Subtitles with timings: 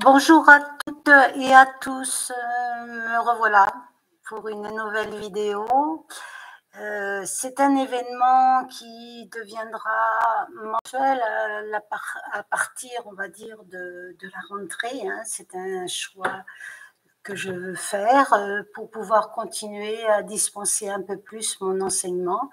[0.00, 3.66] Bonjour à toutes et à tous, euh, me revoilà
[4.28, 5.66] pour une nouvelle vidéo.
[6.78, 11.20] Euh, c'est un événement qui deviendra mensuel
[12.32, 15.02] à, partir, on va dire, de, la rentrée.
[15.04, 15.22] Hein.
[15.24, 16.44] C'est un choix
[17.24, 22.50] que je veux faire euh, pour pouvoir continuer à dispenser un peu plus mon enseignement.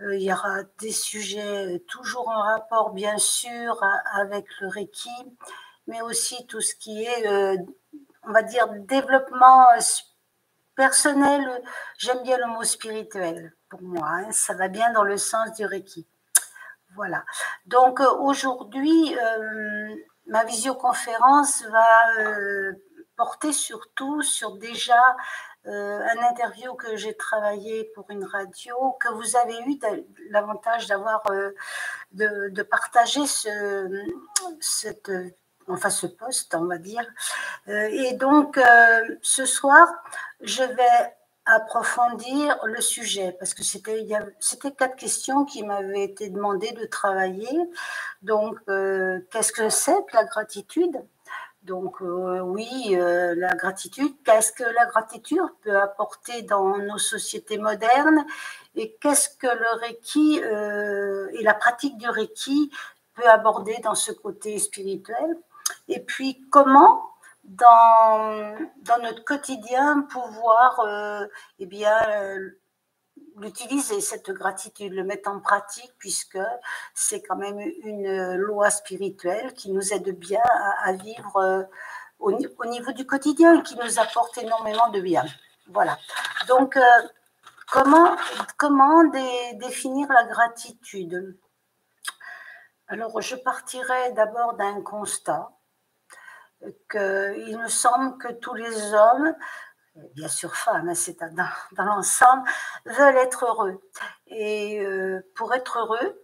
[0.00, 3.82] il y aura des sujets toujours en rapport, bien sûr,
[4.12, 5.10] avec le Reiki,
[5.88, 7.56] mais aussi tout ce qui est, euh,
[8.22, 9.80] on va dire, développement euh,
[10.76, 11.62] personnel.
[11.96, 14.06] J'aime bien le mot spirituel pour moi.
[14.08, 14.30] Hein.
[14.30, 16.06] ça va bien dans le sens du Reiki.
[16.94, 17.24] Voilà.
[17.66, 19.16] Donc euh, aujourd'hui,
[20.26, 22.00] ma visioconférence va
[23.16, 25.16] porter surtout sur déjà
[25.64, 29.78] un interview que j'ai travaillé pour une radio, que vous avez eu
[30.30, 31.22] l'avantage d'avoir,
[32.12, 34.06] de, de, partager ce,
[34.60, 35.10] cette
[35.68, 37.04] enfin ce poste, on va dire.
[37.68, 39.88] Euh, et donc, euh, ce soir,
[40.40, 41.14] je vais
[41.46, 44.06] approfondir le sujet parce que c'était
[44.76, 47.58] quatre questions qui m'avaient été demandées de travailler.
[48.22, 51.02] Donc, euh, qu'est-ce que c'est que la gratitude?
[51.62, 58.24] Donc oui, la gratitude, qu'est-ce que la gratitude peut apporter dans nos sociétés modernes?
[58.74, 62.70] Et qu'est-ce que le Reiki et la pratique du Reiki
[63.14, 65.36] peut aborder dans ce côté spirituel?
[65.88, 67.08] Et puis comment
[67.48, 71.26] dans, dans notre quotidien pouvoir euh,
[71.58, 72.50] eh bien euh,
[73.36, 76.38] l'utiliser cette gratitude, le mettre en pratique puisque
[76.94, 80.42] c'est quand même une loi spirituelle qui nous aide bien
[80.84, 81.62] à, vivre euh,
[82.18, 85.24] au, au, niveau du quotidien et qui nous apporte énormément de bien.
[85.68, 85.98] Voilà.
[86.48, 86.78] Donc
[87.70, 88.16] comment
[88.56, 89.04] comment
[89.54, 91.38] définir la gratitude?
[92.88, 95.50] Alors je partirai d'abord d'un constat
[96.90, 99.34] qu'il me semble que tous les hommes,
[100.14, 102.48] bien sûr femmes, hein, c'est dans, l'ensemble,
[102.86, 103.80] veulent être heureux.
[104.26, 106.22] Et euh, pour être heureux,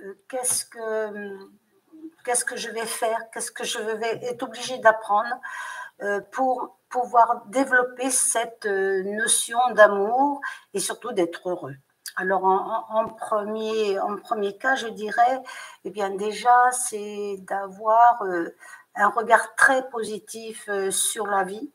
[0.00, 1.38] euh, qu'est-ce que
[2.24, 3.18] qu'est-ce que je vais faire?
[3.32, 5.34] Qu'est-ce que je vais être obligé d'apprendre
[6.02, 10.40] euh, pour pouvoir développer cette notion d'amour
[10.74, 11.74] et surtout d'être heureux?
[12.16, 15.42] Alors, en, premier, en premier cas, je dirais,
[15.84, 18.22] eh bien, déjà, c'est d'avoir
[18.94, 21.70] un regard très positif euh, sur la vie,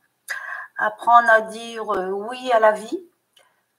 [0.77, 3.03] apprendre à dire euh, oui à la vie.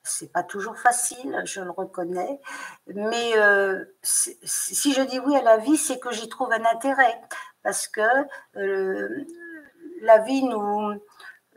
[0.03, 2.41] C'est pas toujours facile, je le reconnais,
[2.87, 7.21] mais euh, si je dis oui à la vie, c'est que j'y trouve un intérêt,
[7.63, 8.01] parce que
[10.01, 10.99] la vie nous,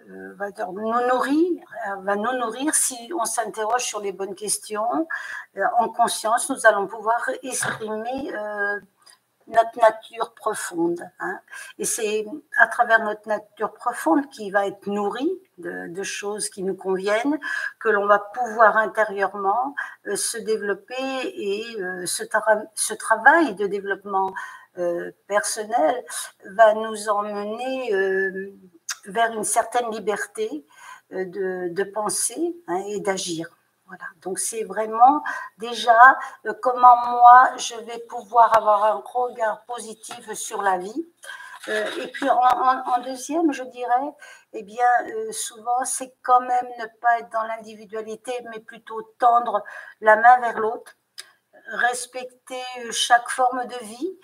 [0.10, 1.62] nourrit,
[2.00, 5.08] va nous nourrir si on s'interroge sur les bonnes questions.
[5.80, 8.34] En conscience, nous allons pouvoir exprimer
[9.52, 11.02] notre nature profonde.
[11.20, 11.40] Hein.
[11.78, 12.26] Et c'est
[12.58, 17.40] à travers notre nature profonde qui va être nourrie de, choses qui nous conviennent
[17.80, 19.76] que l'on va pouvoir intérieurement
[20.08, 24.34] euh, se développer et euh, ce, travail de développement
[24.78, 26.04] euh, personnel
[26.46, 27.94] va nous emmener
[29.06, 30.66] vers une certaine liberté
[31.12, 33.61] de, de penser hein, et d'agir.
[33.92, 34.06] Voilà.
[34.22, 35.22] Donc c'est vraiment
[35.58, 41.06] déjà euh, comment moi je vais pouvoir avoir un regard positif sur la vie.
[41.68, 44.16] Euh, et puis en, deuxième, je dirais,
[44.54, 49.62] eh bien euh, souvent c'est quand même ne pas être dans l'individualité, mais plutôt tendre
[50.00, 50.96] la main vers l'autre,
[51.74, 54.20] respecter chaque forme de vie,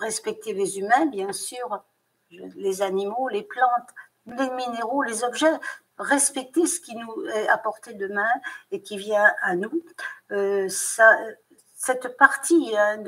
[0.00, 1.82] respecter les humains, bien sûr,
[2.30, 3.90] les animaux, les plantes,
[4.26, 5.58] les minéraux, les objets,
[5.98, 8.32] respecter ce qui nous est apporté de main
[8.70, 9.84] et qui vient à nous.
[10.30, 12.98] Euh, cette partie hein,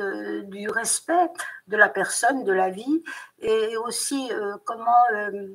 [0.44, 1.30] du respect
[1.68, 3.04] de la personne, de la vie,
[3.38, 5.48] et aussi euh, comment euh,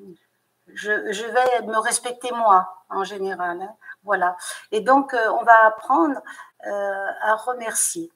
[0.67, 3.61] je, vais me respecter moi en général.
[3.61, 3.75] Hein.
[4.03, 4.38] voilà.
[4.72, 6.22] Et donc, on va apprendre
[6.63, 8.11] à remercier.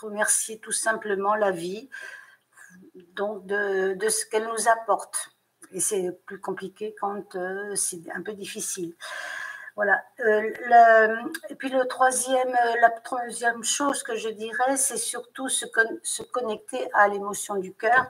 [0.00, 1.88] Remercier tout simplement la vie
[2.94, 5.31] de ce qu'elle nous apporte
[5.72, 8.94] et c'est plus compliqué quand euh, c'est un peu difficile.
[9.74, 10.04] Voilà.
[10.20, 11.16] Euh,
[11.48, 15.64] et puis le troisième, euh, la troisième chose que je dirais, c'est surtout se,
[16.24, 18.08] connecter à l'émotion du cœur.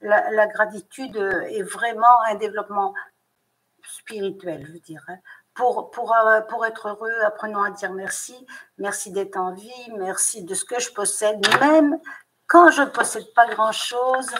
[0.00, 2.92] La, gratitude est vraiment un développement
[3.82, 5.22] spirituel, je dirais.
[5.54, 6.14] Pour, pour,
[6.50, 8.46] pour être heureux, apprenons à dire merci.
[8.76, 11.98] Merci d'être en vie, merci de ce que je possède, même
[12.46, 14.30] quand je ne possède pas grand-chose,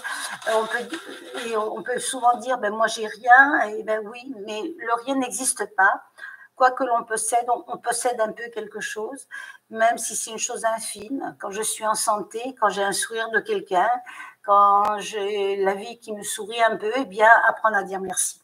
[0.55, 5.05] on peut, on peut souvent dire, ben moi j'ai rien, et ben oui, mais le
[5.05, 6.03] rien n'existe pas.
[6.55, 9.29] Quoi que l'on possède, on, possède un peu quelque chose,
[9.69, 11.37] même si c'est une chose infime.
[11.39, 13.91] Quand je suis en santé, quand j'ai un sourire de quelqu'un,
[14.43, 18.41] quand j'ai la vie qui me sourit un peu, eh bien, apprendre à dire merci.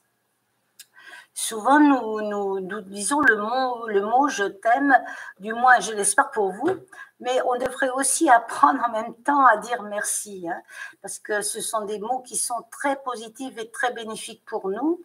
[1.35, 4.95] Souvent, nous, nous, disons le mot, le mot je t'aime,
[5.41, 6.69] du moins je l'espère pour vous,
[7.21, 10.61] mais on devrait aussi apprendre en même temps à dire merci, hein,
[11.01, 15.01] parce que ce sont des mots qui sont très positifs et très bénéfiques pour nous.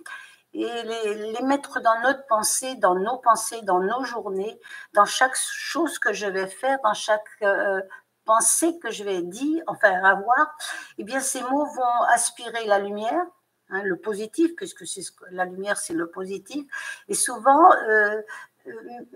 [0.53, 4.59] Et les, mettre dans notre pensée, dans nos pensées, dans nos journées,
[4.93, 7.81] dans chaque chose que je vais faire, dans chaque euh,
[8.25, 10.55] pensée que je vais dire, enfin avoir,
[10.97, 13.25] eh bien ces mots vont aspirer la lumière,
[13.69, 16.65] hein, le positif, puisque c'est la lumière, c'est le positif.
[17.07, 18.21] Et souvent, euh,
[18.67, 18.71] euh,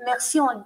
[0.05, 0.63] merci, on,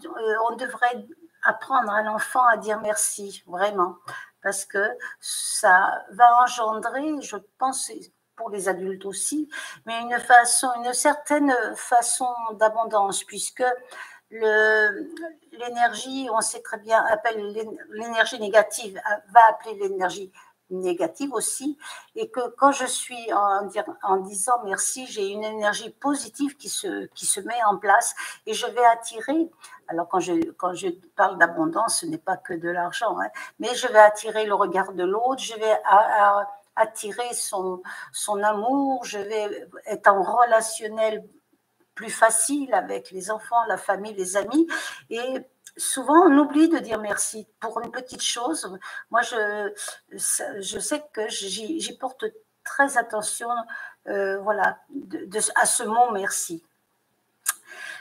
[0.49, 1.07] on, devrait
[1.43, 3.97] apprendre à l'enfant à dire merci, vraiment,
[4.41, 4.85] parce que
[5.19, 7.91] ça va engendrer, je pense,
[8.35, 9.49] pour les adultes aussi,
[9.85, 13.63] mais une façon, une certaine façon d'abondance, puisque
[15.51, 17.53] l'énergie, on sait très bien, appelle
[17.91, 18.99] l'énergie négative,
[19.29, 20.31] va appeler l'énergie
[20.69, 21.77] négative aussi,
[22.15, 27.25] et que quand je suis en, disant merci, j'ai une énergie positive qui se, qui
[27.25, 28.15] se met en place
[28.45, 29.49] et je vais attirer.
[29.87, 33.29] Alors quand je, quand je parle d'abondance, ce n'est pas que de l'argent, hein,
[33.59, 35.77] mais je vais attirer le regard de l'autre, je vais
[36.75, 37.81] attirer son,
[38.11, 41.23] son amour, je vais être en relationnel
[41.93, 44.67] plus facile avec les enfants, la famille, les amis.
[45.09, 45.39] Et
[45.77, 48.77] souvent, on oublie de dire merci pour une petite chose.
[49.11, 52.25] Moi, je, sais que j'y porte
[52.63, 53.49] très attention
[54.07, 54.79] euh, voilà,
[55.55, 56.63] à ce mot merci.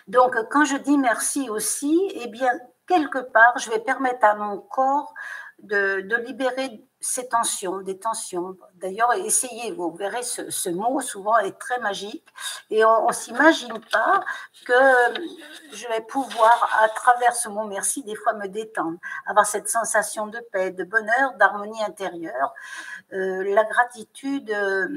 [0.06, 2.50] Donc, quand je dis merci aussi, eh bien,
[2.86, 5.14] quelque part, je vais permettre à mon corps
[5.62, 8.56] de, libérer ces tensions, des tensions.
[8.74, 12.26] D'ailleurs, essayez, vous verrez, ce, mot souvent est très magique
[12.70, 14.24] et on ne s'imagine pas
[14.66, 14.72] que
[15.72, 20.26] je vais pouvoir, à travers ce mot merci, des fois me détendre, avoir cette sensation
[20.26, 22.54] de paix, de bonheur, d'harmonie intérieure.
[23.12, 24.88] Euh, la gratitude, euh,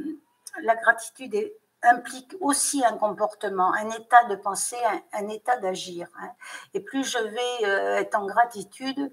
[0.61, 1.35] la gratitude
[1.83, 4.77] implique aussi un comportement, un état de pensée,
[5.13, 6.07] un, état d'agir.
[6.19, 6.31] Hein.
[6.73, 9.11] Et plus je vais euh, être en gratitude,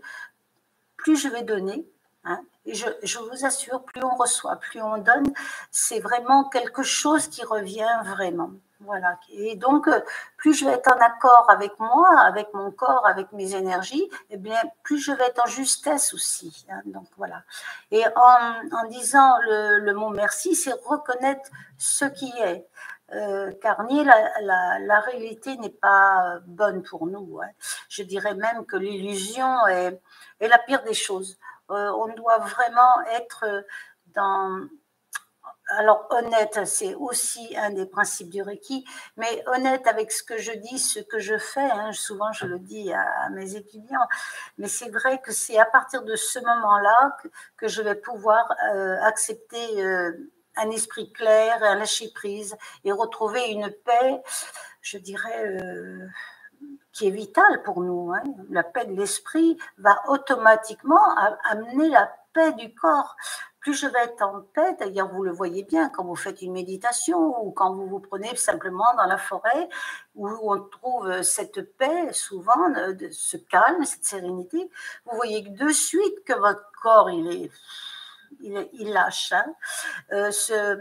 [1.05, 1.87] plus je vais donner,
[2.25, 2.41] Hein.
[2.67, 5.35] Et je, vous assure, plus on reçoit, plus on donne,
[5.71, 8.51] c'est vraiment quelque chose qui revient vraiment.
[8.81, 9.19] Voilà.
[9.31, 10.01] Et donc, euh,
[10.37, 14.39] plus je vais être en accord avec moi, avec mon corps, avec mes énergies, eh
[14.39, 16.67] bien, plus je vais être en justesse aussi.
[16.71, 16.81] Hein.
[16.87, 17.43] Donc, voilà.
[17.91, 22.67] Et en, disant le, mot merci, c'est reconnaître ce qui est.
[23.13, 23.53] Euh,
[24.41, 27.41] la, réalité n'est pas bonne pour nous.
[27.43, 27.51] Hein.
[27.89, 30.01] Je dirais même que l'illusion est,
[30.41, 31.39] la pire des choses.
[31.71, 33.65] Euh, on doit vraiment être
[34.15, 34.67] dans...
[35.69, 38.87] Alors honnête, c'est aussi un des principes du Reiki,
[39.17, 41.71] mais honnête avec ce que je dis, ce que je fais.
[41.71, 44.07] Hein, souvent, je le dis à, mes étudiants,
[44.59, 47.17] mais c'est vrai que c'est à partir de ce moment-là
[47.57, 50.13] que, je vais pouvoir euh, accepter euh,
[50.57, 54.23] un esprit clair, un lâcher prise et retrouver une paix,
[54.81, 55.59] je dirais
[56.93, 58.13] qui est vital pour nous.
[58.13, 58.23] Hein.
[58.51, 61.05] La paix de l'esprit va automatiquement
[61.51, 63.17] amener la paix du corps.
[63.61, 66.53] Plus je vais être en paix, d'ailleurs vous le voyez bien quand vous faites une
[66.53, 69.69] méditation ou quand vous vous prenez simplement dans la forêt
[70.15, 72.73] où on trouve cette paix, souvent,
[73.11, 74.71] ce calme, cette sérénité,
[75.07, 77.51] vous voyez de suite que votre corps il est
[78.41, 79.33] il, lâche.
[79.33, 79.47] Hein.
[80.13, 80.79] Euh, ce,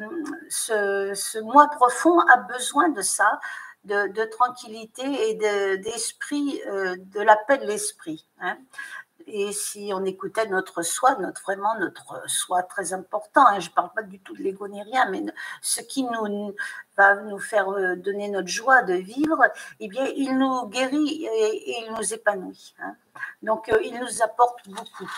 [0.49, 3.39] ce, moi profond a besoin de ça
[3.85, 5.35] de, tranquillité et
[5.77, 8.25] d'esprit, euh, de, la paix de l'esprit.
[8.39, 8.57] Hein.
[9.27, 13.73] Et si on écoutait notre soi, notre vraiment notre soi très important, hein, je ne
[13.73, 15.23] parle pas du tout de l'ego ni mais
[15.61, 16.55] ce qui nous
[16.97, 19.43] va nous faire euh, donner notre joie de vivre,
[19.79, 22.75] eh bien, il nous guérit et, il nous épanouit.
[22.79, 22.95] Hein.
[23.41, 25.09] Donc, euh, il nous apporte beaucoup.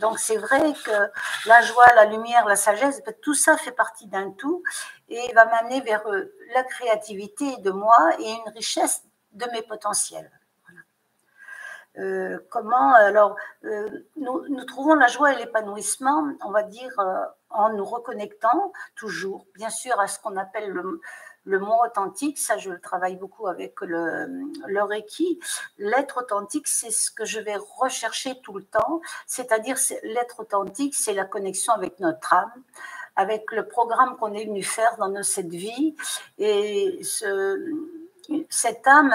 [0.00, 1.10] Donc, c'est vrai que
[1.48, 4.62] la joie, la lumière, la sagesse, ben, tout ça fait partie d'un tout
[5.08, 9.02] et va m'amener vers euh, la créativité de moi et une richesse
[9.32, 10.30] de mes potentiels.
[11.98, 16.92] Euh, comment alors euh, nous, trouvons la joie et l'épanouissement, on va dire,
[17.50, 21.00] en nous reconnectant toujours, bien sûr, à ce qu'on appelle le,
[21.44, 24.26] le mot authentique, ça je travaille beaucoup avec le,
[24.66, 25.38] le Reiki.
[25.78, 31.14] L'être authentique, c'est ce que je vais rechercher tout le temps, c'est-à-dire l'être authentique, c'est
[31.14, 32.52] la connexion avec notre âme,
[33.16, 35.94] avec le programme qu'on est venu faire dans cette vie.
[36.38, 37.60] Et ce,
[38.48, 39.14] cette âme,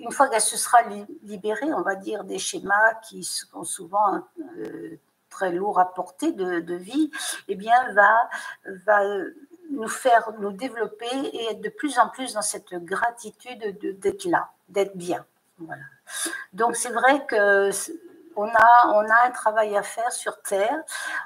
[0.00, 0.78] une fois qu'elle se sera
[1.22, 4.22] libérée, on va dire, des schémas qui sont souvent
[4.58, 4.98] euh,
[5.30, 7.10] très lourds à porter de, vie,
[7.48, 8.28] eh bien, va,
[8.86, 9.00] va
[9.70, 14.50] nous faire nous développer et être de plus en plus dans cette gratitude d'être là,
[14.68, 15.24] d'être bien.
[15.58, 15.82] Voilà.
[16.52, 17.70] Donc, c'est vrai que
[18.36, 20.82] on a, on a un travail à faire sur Terre.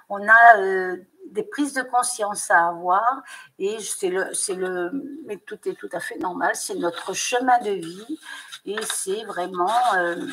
[0.08, 0.96] On a euh,
[1.30, 3.22] des prises de conscience à avoir
[3.58, 4.90] et c'est le, c'est le,
[5.26, 8.18] mais tout est tout à fait normal, c'est notre chemin de vie
[8.64, 10.26] et c'est vraiment euh,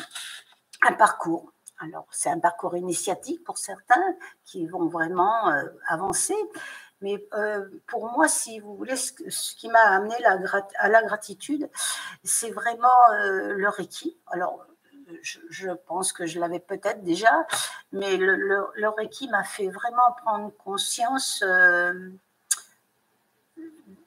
[0.82, 1.52] un parcours.
[1.80, 4.02] Alors, c'est un parcours initiatique pour certains
[4.44, 6.36] qui vont vraiment euh, avancer,
[7.00, 9.12] mais euh, pour moi, si vous voulez, ce,
[9.54, 11.70] qui m'a amené à la gratitude,
[12.24, 14.18] c'est vraiment le Reiki.
[14.26, 14.67] Alors,
[15.22, 17.46] je, pense que je l'avais peut-être déjà,
[17.92, 22.10] mais le, Reiki m'a fait vraiment prendre conscience euh,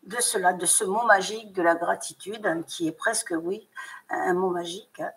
[0.04, 3.68] de cela, de ce mot magique de la gratitude, hein, qui est presque, oui,
[4.10, 5.00] un mot magique.
[5.00, 5.12] Hein.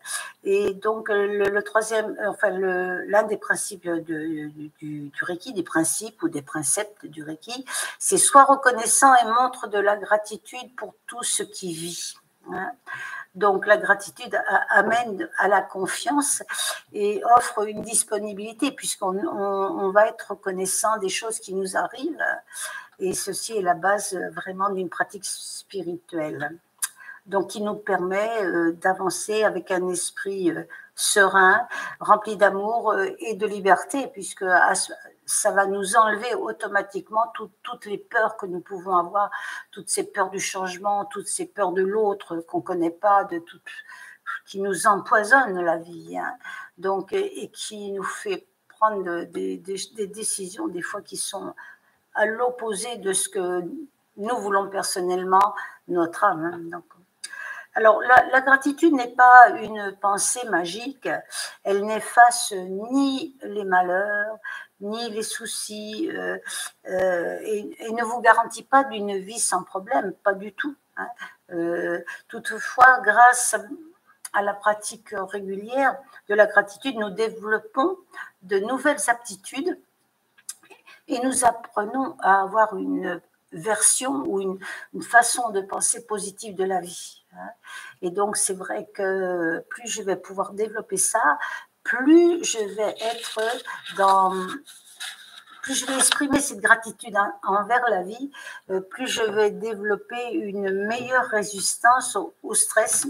[0.44, 6.42] Et donc, le, troisième, enfin, l'un des principes du, du, Reiki, des principes ou des
[6.42, 7.64] préceptes du Reiki,
[7.98, 12.14] c'est soit reconnaissant et montre de la gratitude pour tout ce qui vit.
[12.52, 12.72] Hein.
[13.34, 16.42] Donc la gratitude amène à la confiance
[16.92, 22.24] et offre une disponibilité puisqu'on va être reconnaissant des choses qui nous arrivent.
[23.00, 26.56] Et ceci est la base vraiment d'une pratique spirituelle.
[27.26, 30.64] Donc qui nous permet euh, d'avancer avec un esprit euh,
[30.94, 31.66] serein,
[32.00, 34.44] rempli d'amour euh, et de liberté, puisque
[35.26, 39.30] ça va nous enlever automatiquement toutes les peurs que nous pouvons avoir,
[39.70, 43.38] toutes ces peurs du changement, toutes ces peurs de l'autre qu'on ne connaît pas, de
[43.38, 43.58] tout,
[44.46, 46.36] qui nous empoisonnent la vie, hein.
[46.78, 51.54] donc, et, qui nous fait prendre des, décisions des fois qui sont
[52.14, 53.62] à l'opposé de ce que
[54.16, 55.54] nous voulons personnellement,
[55.88, 56.70] notre âme.
[56.72, 56.82] Hein.
[57.76, 61.08] Alors, la, gratitude n'est pas une pensée magique,
[61.64, 64.38] elle n'efface ni les malheurs,
[64.80, 66.38] ni les soucis, euh,
[66.86, 70.76] euh, et, ne vous garantit pas d'une vie sans problème, pas du tout.
[70.96, 71.08] Hein.
[71.50, 73.56] Euh, toutefois, grâce
[74.32, 75.96] à la pratique régulière
[76.28, 77.96] de la gratitude, nous développons
[78.42, 79.80] de nouvelles aptitudes
[81.08, 83.20] et nous apprenons à avoir une
[83.54, 87.24] version ou une, façon de penser positive de la vie.
[87.32, 87.50] Hein.
[88.02, 91.38] Et donc, c'est vrai que plus je vais pouvoir développer ça,
[91.82, 93.40] plus je vais être
[93.96, 94.32] dans
[95.64, 98.30] plus je vais exprimer cette gratitude envers la vie,
[98.68, 103.06] euh, plus je vais développer une meilleure résistance au, stress,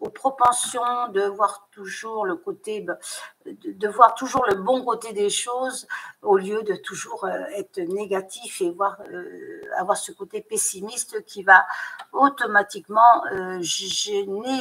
[0.00, 2.98] aux propensions de voir toujours le côté, bah,
[3.46, 5.86] de, voir toujours le bon côté des choses
[6.22, 11.42] au lieu de toujours euh, être négatif et voir, euh, avoir ce côté pessimiste qui
[11.42, 11.66] va
[12.12, 13.22] automatiquement
[13.60, 14.60] gêner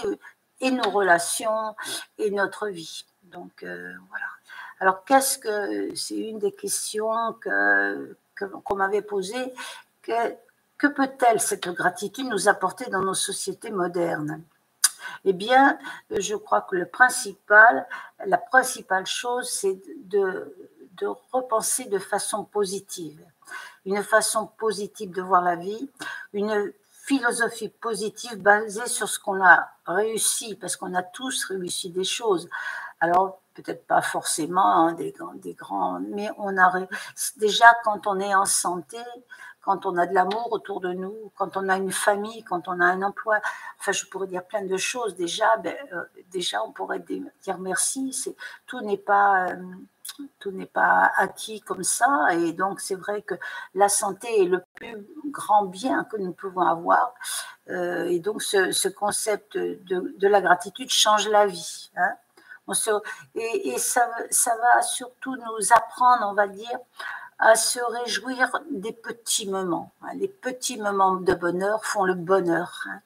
[0.60, 1.76] et nos relations
[2.18, 3.06] et notre vie.
[3.24, 4.26] Donc voilà.
[4.80, 8.16] Alors, qu'est-ce que c'est une des questions que
[8.64, 9.54] qu'on m'avait posées
[10.02, 10.36] que,
[10.78, 14.44] que peut-elle cette gratitude nous apporter dans nos sociétés modernes?
[15.26, 15.78] Eh bien,
[16.10, 17.88] je crois que le principal,
[18.26, 20.54] la principale chose, c'est de,
[21.32, 23.20] repenser de façon positive,
[23.86, 25.90] une façon positive de voir la vie,
[26.34, 26.74] une
[27.06, 32.50] philosophie positive basée sur ce qu'on a réussi, parce qu'on a tous réussi des choses.
[33.00, 36.88] Alors, peut-être pas forcément hein, des, des grands, mais on a
[37.38, 38.98] déjà quand on est en santé,
[39.68, 42.80] quand on a de l'amour autour de nous, quand on a une famille, quand on
[42.80, 43.42] a un emploi,
[43.78, 45.18] enfin je pourrais dire plein de choses.
[45.18, 47.04] Déjà, ben, euh, déjà on pourrait
[47.44, 48.34] dire merci.
[48.66, 49.56] Tout n'est pas euh,
[50.40, 53.36] tout n'est pas acquis comme ça, et donc c'est vrai que
[53.76, 57.14] la santé est le plus grand bien que nous pouvons avoir,
[57.70, 61.92] euh, et donc ce, concept de, de, la gratitude change la vie.
[61.98, 62.14] Hein
[63.36, 66.80] et, ça, ça, va surtout nous apprendre, on va dire,
[67.40, 69.92] à se réjouir des petits moments.
[70.02, 70.10] Hein.
[70.16, 72.84] Les petits moments de bonheur font le bonheur.
[72.88, 73.00] Hein.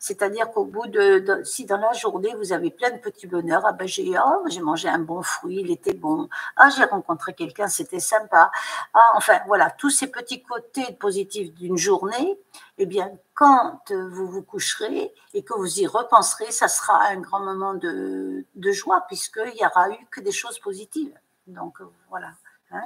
[0.00, 3.72] C'est-à-dire qu'au bout de, si dans la journée vous avez plein de petits bonheurs, ah
[3.72, 6.28] ben j'ai oh, j'ai mangé un bon fruit, il était bon.
[6.56, 8.50] Ah j'ai rencontré quelqu'un, c'était sympa.
[8.92, 12.38] Ah enfin voilà tous ces petits côtés positifs d'une journée.
[12.78, 17.40] Eh bien quand vous vous coucherez et que vous y repenserez, ça sera un grand
[17.40, 21.16] moment de, de joie puisqu'il n'y aura eu que des choses positives.
[21.46, 21.78] Donc
[22.10, 22.32] voilà.
[22.70, 22.84] Hein.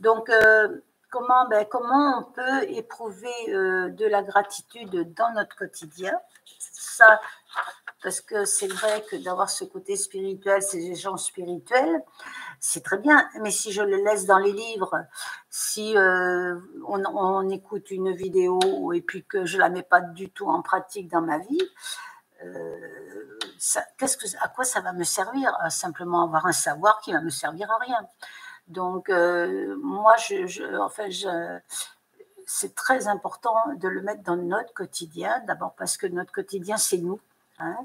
[0.00, 0.80] Donc, euh,
[1.10, 6.12] comment, ben, comment on peut éprouver euh, de la gratitude dans notre quotidien?
[6.58, 7.20] Ça,
[8.02, 12.02] parce que c'est vrai que d'avoir ce côté spirituel, ces gens spirituels,
[12.60, 15.04] c'est très bien, mais si je le laisse dans les livres,
[15.50, 20.46] si euh, on, écoute une vidéo et puis que je la mets pas du tout
[20.46, 21.62] en pratique dans ma vie,
[24.40, 25.56] à quoi ça va me servir?
[25.70, 28.08] Simplement avoir un savoir qui va me servir à rien.
[28.68, 31.58] Donc, euh, moi, je, je,
[32.46, 36.98] c'est très important de le mettre dans notre quotidien, d'abord parce que notre quotidien, c'est
[36.98, 37.20] nous.
[37.58, 37.76] Hein.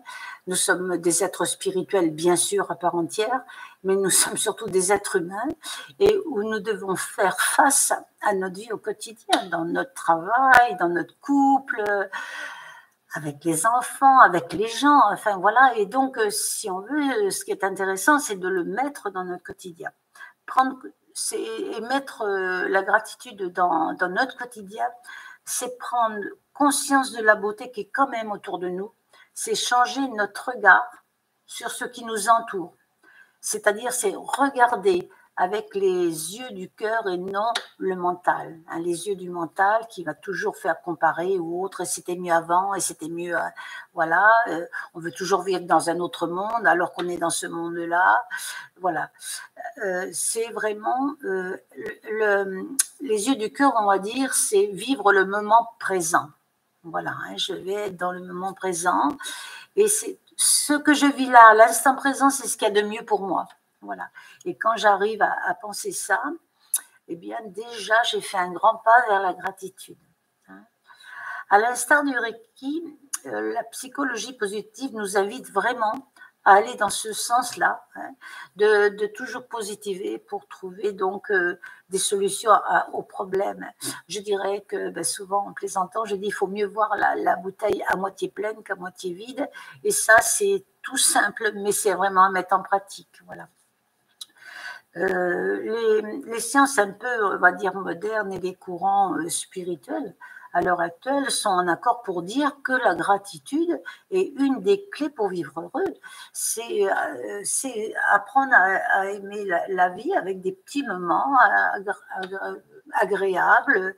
[0.48, 3.42] Nous sommes des êtres spirituels, bien sûr, à part entière,
[3.84, 5.48] mais nous sommes surtout des êtres humains
[6.00, 10.90] et où nous devons faire face à notre vie au quotidien, dans notre travail, dans
[10.90, 11.84] notre couple,
[13.14, 15.74] avec les enfants, avec les gens, enfin voilà.
[15.78, 19.24] Et donc, euh, si on veut, ce qui est intéressant, c'est de le mettre dans
[19.24, 19.92] notre quotidien.
[20.52, 20.78] Prendre,
[21.32, 24.86] et mettre euh, la gratitude dans, dans notre quotidien,
[25.46, 26.20] c'est prendre
[26.54, 28.92] conscience de la beauté qui est quand même autour de nous,
[29.34, 30.90] c'est changer notre regard
[31.46, 32.76] sur ce qui nous entoure.
[33.40, 35.10] C'est-à-dire, c'est regarder
[35.42, 38.60] avec les yeux du cœur et non le mental.
[38.70, 42.76] Hein, les yeux du mental qui va toujours faire comparer ou autre, c'était mieux avant,
[42.76, 43.50] et c'était mieux, euh,
[43.96, 47.48] voilà, euh, on veut toujours vivre dans un autre monde alors qu'on est dans ce
[47.48, 48.24] monde-là.
[48.82, 49.10] Voilà.
[49.84, 51.60] Euh, c'est vraiment le,
[53.02, 56.30] les yeux du cœur, on va dire, c'est vivre le moment présent.
[56.84, 59.10] Voilà, hein, je vais être dans le moment présent.
[59.76, 62.88] Et c'est ce que je vis là, l'instant présent, c'est ce qu'il y a de
[62.88, 63.48] mieux pour moi.
[63.82, 64.10] Voilà.
[64.46, 66.22] Et quand j'arrive à, penser ça,
[67.08, 69.98] eh bien, déjà, j'ai fait un grand pas vers la gratitude.
[70.48, 70.64] Hein.
[71.50, 72.84] À l'instar du Reiki,
[73.26, 76.12] euh, la psychologie positive nous invite vraiment
[76.44, 78.16] à aller dans ce sens-là, hein,
[78.56, 81.60] de, toujours positiver pour trouver donc euh,
[81.90, 82.52] des solutions
[82.94, 83.70] aux problèmes.
[84.08, 87.84] Je dirais que ben, souvent en plaisantant, je dis il faut mieux voir la, bouteille
[87.88, 89.48] à moitié pleine qu'à moitié vide,
[89.84, 93.22] et ça c'est tout simple, mais c'est vraiment à mettre en pratique.
[93.26, 93.48] Voilà.
[94.98, 100.16] Euh, les, sciences un peu, on va dire, modernes et les courants euh, spirituels
[100.54, 103.82] à l'heure actuelle sont en accord pour dire que la gratitude
[104.12, 105.94] est une des clés pour vivre heureux.
[106.34, 111.38] C'est euh, apprendre à, aimer la, vie avec des petits moments
[112.94, 113.96] agréables.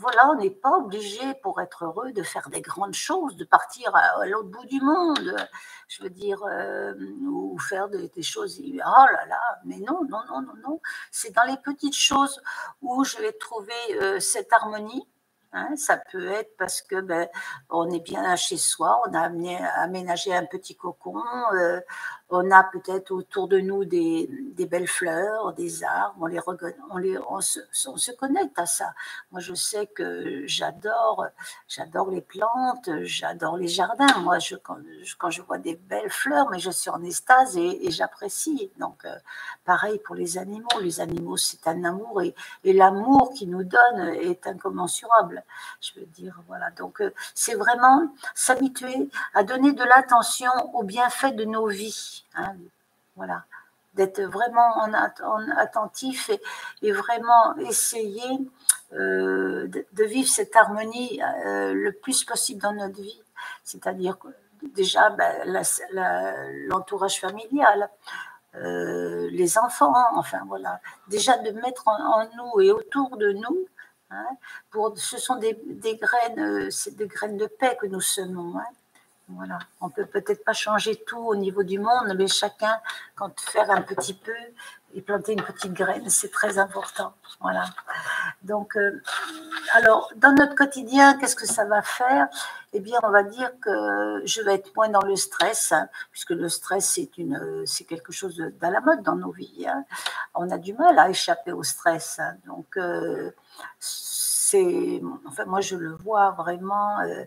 [0.00, 3.94] Voilà, on n'est pas obligé pour être heureux de faire des grandes choses, de partir
[3.94, 5.36] à, l'autre bout du monde,
[5.88, 8.60] je veux dire, euh, ou faire des, choses.
[8.62, 10.80] Oh là là, mais non, non, non, non, non.
[11.10, 12.40] C'est dans les petites choses
[12.80, 15.06] où je vais trouver euh, cette harmonie
[15.52, 17.28] Hein, ça peut être parce que ben,
[17.70, 19.28] on est bien chez soi, on a
[19.82, 21.20] aménagé un petit cocon,
[21.54, 21.80] euh,
[22.30, 24.28] on a peut-être autour de nous des,
[24.70, 26.40] belles fleurs, des arbres, on, les,
[26.90, 28.94] on, les, on, se, on se connecte à ça.
[29.32, 31.26] Moi, je sais que j'adore,
[31.68, 34.18] j'adore les plantes, j'adore les jardins.
[34.20, 38.70] Moi, je, quand, je vois des belles fleurs, mais je suis en extase et, j'apprécie.
[38.78, 39.14] Donc, euh,
[39.64, 40.68] pareil pour les animaux.
[40.80, 45.42] Les animaux, c'est un amour et, et l'amour qu'ils nous donnent est incommensurable.
[45.80, 46.70] Je veux dire, voilà.
[46.70, 52.54] Donc, euh, c'est vraiment s'habituer à donner de l'attention aux bienfaits de nos vies Hein,
[53.16, 53.44] voilà,
[53.94, 54.92] d'être vraiment en,
[55.56, 56.30] attentif
[56.82, 58.38] et, vraiment essayer
[58.92, 63.22] euh, de, vivre cette harmonie euh, le plus possible dans notre vie.
[63.64, 64.16] C'est-à-dire
[64.62, 65.62] déjà ben,
[66.68, 67.90] l'entourage familial,
[68.56, 73.66] euh, les enfants, enfin voilà, déjà de mettre en, nous et autour de nous.
[74.12, 74.26] Hein,
[74.70, 75.56] pour, ce sont des,
[75.96, 78.58] graines, c'est des graines de paix que nous semons.
[78.58, 78.64] Hein.
[79.36, 79.58] Voilà.
[79.80, 82.80] On peut peut-être pas changer tout au niveau du monde, mais chacun,
[83.14, 84.34] quand faire un petit peu
[84.94, 87.14] et planter une petite graine, c'est très important.
[87.40, 87.64] Voilà.
[88.42, 89.00] Donc, euh,
[89.74, 92.28] alors, dans notre quotidien, qu'est-ce que ça va faire?
[92.72, 96.30] Eh bien, on va dire que je vais être moins dans le stress, hein, puisque
[96.30, 96.98] le stress,
[97.66, 99.66] c'est quelque chose de, la mode dans nos vies.
[99.68, 99.84] Hein.
[100.34, 102.18] On a du mal à échapper au stress.
[102.18, 102.36] Hein.
[102.46, 103.30] Donc, euh,
[103.78, 107.00] c'est, enfin, moi, je le vois vraiment.
[107.00, 107.24] Euh,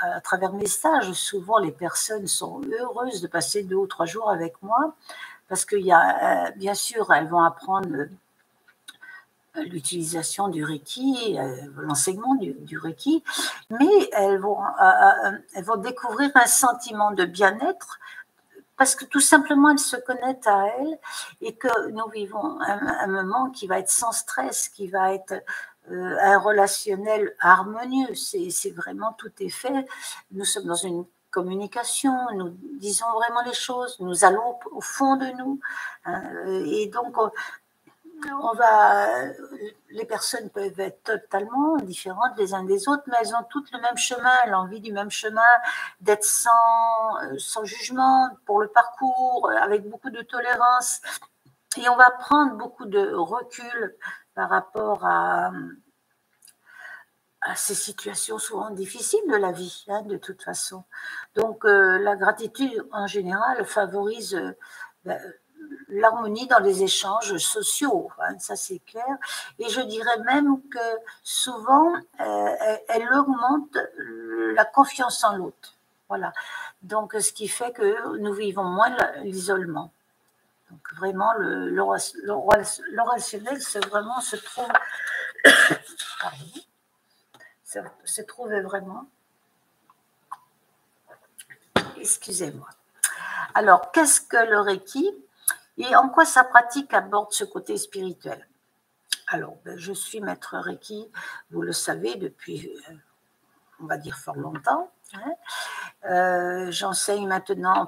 [0.00, 4.30] à travers mes stages, souvent les personnes sont heureuses de passer deux ou trois jours
[4.30, 4.94] avec moi
[5.48, 8.06] parce qu'il y a, euh, bien sûr, elles vont apprendre euh,
[9.56, 13.24] l'utilisation du Reiki, euh, l'enseignement du, du, Reiki,
[13.70, 14.62] mais elles vont,
[15.54, 17.98] elles vont découvrir un sentiment de bien-être
[18.76, 20.98] parce que tout simplement elles se connaissent à elles
[21.40, 25.34] et que nous vivons un, moment qui va être sans stress, qui va être
[25.90, 28.14] un relationnel harmonieux.
[28.14, 29.86] C'est vraiment tout est fait.
[30.32, 35.26] Nous sommes dans une communication, nous disons vraiment les choses, nous allons au fond de
[35.38, 35.60] nous.
[36.04, 36.22] Hein,
[36.66, 39.06] et donc, on, va,
[39.90, 43.80] les personnes peuvent être totalement différentes les uns des autres, mais elles ont toutes le
[43.80, 45.52] même chemin, l'envie du même chemin,
[46.00, 51.00] d'être sans, sans jugement pour le parcours, avec beaucoup de tolérance.
[51.78, 53.96] Et on va prendre beaucoup de recul
[54.34, 55.52] par rapport à,
[57.54, 60.82] ces situations souvent difficiles de la vie, hein, de toute façon.
[61.36, 64.56] Donc euh, la gratitude en général favorise euh,
[65.04, 65.18] ben,
[65.88, 69.16] l'harmonie dans les échanges sociaux, hein, ça c'est clair.
[69.60, 70.88] Et je dirais même que
[71.22, 73.78] souvent, euh, elle, augmente
[74.54, 75.74] la confiance en l'autre.
[76.08, 76.32] Voilà.
[76.82, 79.92] Donc, ce qui fait que nous vivons moins l'isolement.
[80.70, 84.68] Donc, vraiment, le, le, c'est vraiment se trouve,
[88.04, 89.06] se trouve vraiment,
[91.96, 92.68] excusez-moi.
[93.54, 95.10] Alors, qu'est-ce que le Reiki
[95.78, 98.46] et en quoi sa pratique aborde ce côté spirituel?
[99.28, 101.10] Alors, ben, je suis maître Reiki,
[101.50, 102.94] vous le savez, depuis, euh,
[103.80, 104.90] on va dire, fort longtemps.
[105.14, 105.32] Hein.
[106.10, 107.86] Euh, j'enseigne maintenant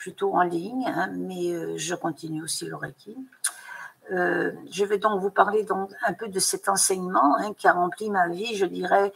[0.00, 3.16] plutôt en ligne, hein, mais euh, je continue aussi le Reiki.
[4.10, 8.10] je vais donc vous parler donc un peu de cet enseignement hein, qui a rempli
[8.10, 9.12] ma vie, je dirais,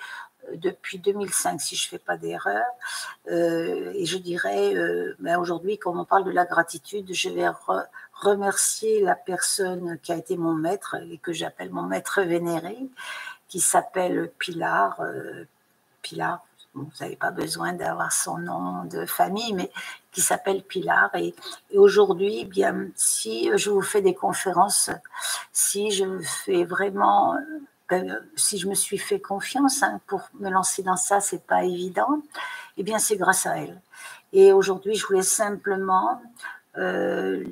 [0.54, 2.66] depuis 2005, si je ne fais pas d'erreur.
[3.26, 4.74] et je dirais,
[5.18, 7.48] ben aujourd'hui, quand on parle de la gratitude, je vais
[8.12, 12.76] remercier la personne qui a été mon maître et que j'appelle mon maître vénéré,
[13.48, 15.00] qui s'appelle Pilar.
[15.00, 15.44] Euh,
[16.02, 16.44] Pilar,
[16.74, 19.70] vous n'avez pas besoin d'avoir son nom de famille, mais
[20.12, 21.10] qui s'appelle Pilar.
[21.14, 21.34] Et,
[21.76, 24.90] aujourd'hui, eh bien, si je vous fais des conférences,
[25.52, 27.36] si je fais vraiment,
[27.92, 31.64] euh, si je me suis fait confiance hein, pour me lancer dans ça, c'est pas
[31.64, 32.22] évident.
[32.76, 33.80] Eh bien, c'est grâce à elle.
[34.32, 36.20] Et aujourd'hui, je voulais simplement
[36.76, 37.44] euh,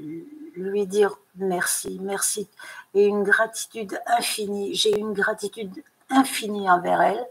[0.57, 2.49] lui dire merci, merci,
[2.95, 4.75] et une gratitude infinie.
[4.75, 7.25] J'ai une gratitude infinie envers elle,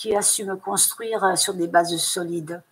[0.00, 2.62] qui a su me construire sur des bases solides,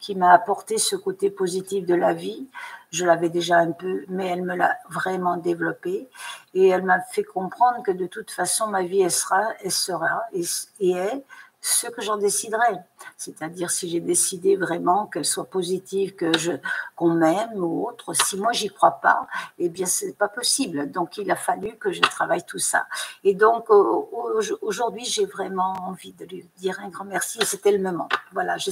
[0.00, 2.48] qui m'a apporté ce côté positif de la vie.
[2.90, 6.08] Je l'avais déjà un peu, mais elle me l'a vraiment développé,
[6.54, 10.44] et elle m'a fait comprendre que de toute façon, ma vie, elle sera, sera, et,
[10.80, 11.24] et est
[11.60, 12.76] ce que j'en déciderai.
[13.16, 16.52] C'est-à-dire si j'ai décidé vraiment qu'elle soit positive, que je
[16.94, 18.14] qu'on m'aime ou autre.
[18.14, 19.26] Si moi j'y crois pas,
[19.58, 20.90] eh bien c'est pas possible.
[20.90, 22.86] Donc il a fallu que je travaille tout ça.
[23.24, 27.38] Et donc aujourd'hui j'ai vraiment envie de lui dire un grand merci.
[27.44, 28.08] C'était le moment.
[28.32, 28.56] Voilà.
[28.56, 28.70] Je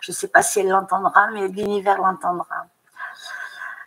[0.00, 2.66] je sais pas si elle l'entendra, mais l'univers l'entendra.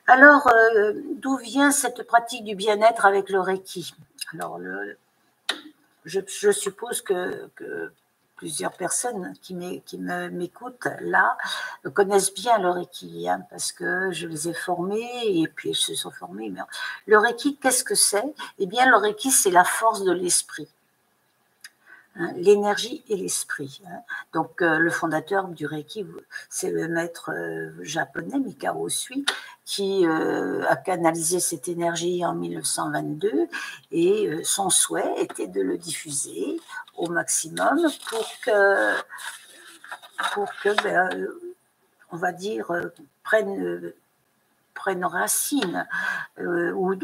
[0.08, 3.94] Alors euh, d'où vient cette pratique du bien-être avec le Reiki?
[4.34, 4.60] Alors
[6.06, 7.50] je, suppose que
[8.40, 11.38] plusieurs personnes qui m'écoutent là
[11.94, 15.94] connaissent bien le Reiki, hein, parce que je les ai formés et puis ils se
[15.94, 16.50] sont formés.
[16.50, 16.62] Mais
[17.06, 18.34] le Reiki, qu'est-ce que c'est?
[18.58, 20.70] Eh bien, le Reiki, c'est la force de l'esprit.
[22.16, 23.82] Hein, l'énergie et l'esprit.
[23.88, 24.00] Hein.
[24.34, 26.06] Donc, euh, le fondateur du Reiki,
[26.50, 29.26] c'est le maître euh, japonais Mikao Usui,
[29.64, 33.48] qui euh, a canalisé cette énergie en 1922
[33.92, 36.60] et son souhait était de le diffuser
[36.98, 38.96] au maximum pour que,
[40.34, 41.28] pour que ben,
[42.12, 42.72] on va dire,
[43.24, 43.94] prenne,
[45.06, 45.88] racine
[46.40, 46.96] ou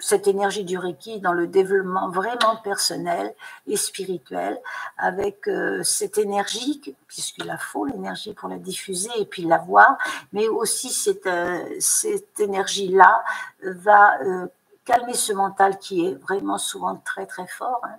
[0.00, 3.34] cette énergie du Reiki dans le développement vraiment personnel
[3.66, 4.60] et spirituel,
[4.96, 9.98] avec euh, cette énergie, puisqu'il la faut, l'énergie pour la diffuser et puis la voir,
[10.32, 13.24] mais aussi cette, euh, cette énergie-là
[13.62, 14.46] va euh,
[14.84, 17.80] calmer ce mental qui est vraiment souvent très très fort.
[17.84, 17.96] Hein,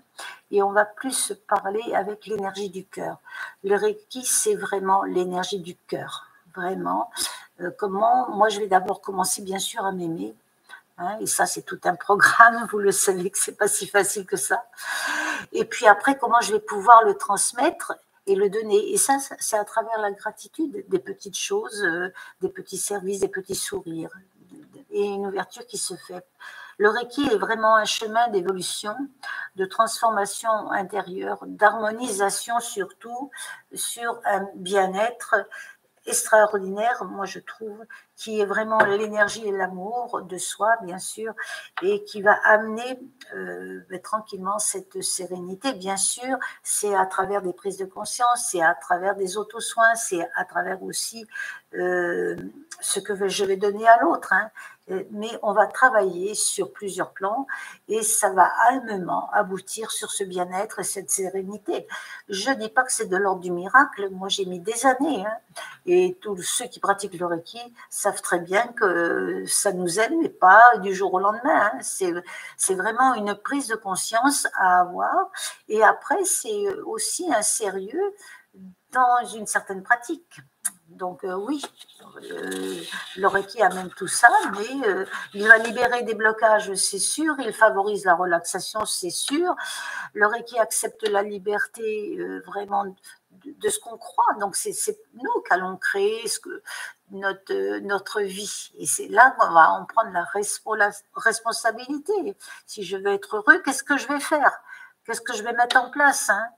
[0.52, 3.18] et on va plus parler avec l'énergie du cœur.
[3.64, 7.12] Le Reiki, c'est vraiment l'énergie du cœur, vraiment.
[7.78, 10.34] comment Moi, je vais d'abord commencer bien sûr à m'aimer
[11.00, 12.68] Hein, et ça, c'est tout un programme.
[12.72, 14.66] Vous le savez que c'est pas si facile que ça.
[15.54, 17.94] Et puis après, comment je vais pouvoir le transmettre
[18.28, 18.92] et le donner?
[18.92, 23.30] Et ça, c'est à travers la gratitude, des petites choses, euh, des petits services, des
[23.30, 24.12] petits sourires,
[24.92, 26.26] et une ouverture qui se fait.
[26.78, 28.96] Le Reiki est vraiment un chemin d'évolution,
[29.56, 33.32] de transformation intérieure, d'harmonisation surtout
[33.74, 35.36] sur un bien-être
[36.10, 41.34] extraordinaire, moi je trouve, qui est vraiment l'énergie et l'amour de soi, bien sûr,
[41.82, 43.00] et qui va amener
[43.34, 45.74] euh, ben, tranquillement cette sérénité.
[45.74, 50.28] Bien sûr, c'est à travers des prises de conscience, c'est à travers des auto-soins, c'est
[50.36, 51.26] à travers aussi
[51.76, 52.36] euh,
[52.82, 54.34] ce que je vais donner à l'autre.
[54.34, 54.50] Hein.
[54.92, 57.48] Euh, mais on va travailler sur plusieurs plans
[57.88, 61.88] et ça va allègrement aboutir sur ce bien-être et cette sérénité.
[62.28, 65.26] Je ne dis pas que c'est de l'ordre du miracle, moi j'ai mis des années
[65.26, 65.38] hein.
[65.86, 70.30] et tous ceux qui pratiquent le Reiki savent très bien que ça nous aide, mais
[70.30, 71.72] pas du jour au lendemain.
[71.74, 71.80] Hein.
[72.58, 75.30] C'est vraiment une prise de conscience à avoir
[75.68, 78.16] et après c'est aussi un sérieux
[78.92, 80.42] dans une certaine pratique.
[81.00, 81.62] Donc euh, oui,
[82.24, 82.82] euh,
[83.16, 87.36] le Reiki amène tout ça, mais euh, il va libérer des blocages, c'est sûr.
[87.40, 89.56] Il favorise la relaxation, c'est sûr.
[90.14, 92.94] Le Reiki accepte la liberté vraiment
[93.46, 94.34] de, ce qu'on croit.
[94.42, 94.76] Donc c'est
[95.14, 96.22] nous qui allons créer
[97.12, 98.72] notre, notre vie.
[98.78, 100.26] Et c'est là qu'on va en prendre la
[101.16, 102.36] responsabilité.
[102.66, 104.52] Si je veux être heureux, qu'est-ce que je vais faire?
[105.10, 106.50] Qu'est-ce que je vais mettre en place hein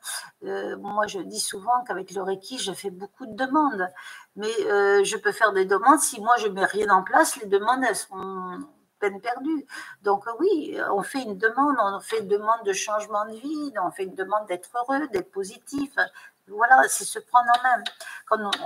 [0.43, 3.87] euh, Moi, je dis souvent qu'avec le Reiki, je fais beaucoup de demandes.
[4.35, 5.99] Mais euh, je peux faire des demandes.
[5.99, 8.59] Si moi, je ne mets rien en place, les demandes, elles sont
[8.99, 9.65] peine perdue.
[10.03, 13.89] Donc oui, on fait une demande, on fait une demande de changement de vie, on
[13.89, 15.95] fait une demande d'être heureux, d'être positif.
[16.47, 17.83] Voilà, c'est se prendre en main.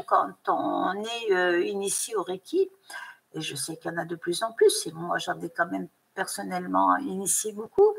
[0.07, 2.69] Quand on, est euh, initié au Reiki,
[3.33, 5.49] et je sais qu'il y en a de plus en plus, et moi j'en ai
[5.49, 7.93] quand même personnellement initié beaucoup,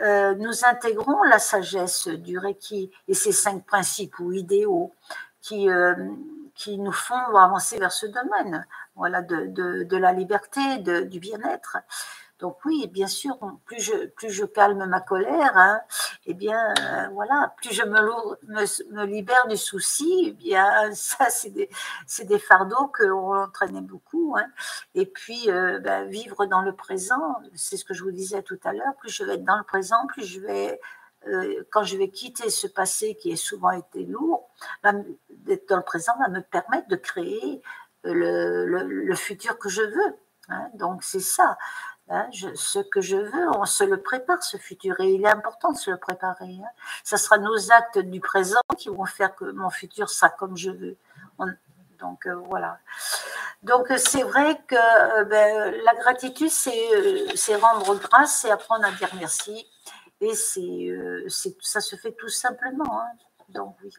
[0.00, 4.92] euh, nous intégrons la sagesse du Reiki et ses cinq principes ou idéaux
[5.40, 5.94] qui, euh,
[6.66, 11.78] nous font avancer vers ce domaine voilà, de, la liberté, du bien-être.
[12.40, 15.80] Donc oui, bien sûr, plus je, plus je calme ma colère, hein,
[16.26, 21.68] eh bien euh, voilà, plus je me, libère du souci, eh bien ça c'est des,
[22.24, 24.36] des, fardeaux qu'on entraînait beaucoup.
[24.38, 24.46] Hein.
[24.94, 28.60] Et puis euh, ben, vivre dans le présent, c'est ce que je vous disais tout
[28.64, 30.80] à l'heure, plus je vais être dans le présent, plus je vais
[31.28, 34.48] euh, quand je vais quitter ce passé qui a souvent été lourd,
[35.28, 37.60] d'être dans le présent va me permettre de créer
[38.04, 40.16] le, le, futur que je veux.
[40.48, 40.70] Hein.
[40.74, 41.58] Donc c'est ça.
[42.12, 45.70] Hein, ce que je veux, on se le prépare, ce futur, et il est important
[45.70, 46.58] de se le préparer.
[46.60, 46.68] Hein.
[47.04, 50.70] Ça sera nos actes du présent qui vont faire que mon futur sera comme je
[50.72, 50.96] veux.
[52.00, 52.80] donc euh, voilà.
[53.62, 58.90] Donc c'est vrai que euh, ben, la gratitude, euh, c'est rendre grâce, c'est apprendre à
[58.90, 59.64] dire merci,
[60.20, 63.04] et c'est ça se fait tout simplement.
[63.50, 63.94] Donc oui.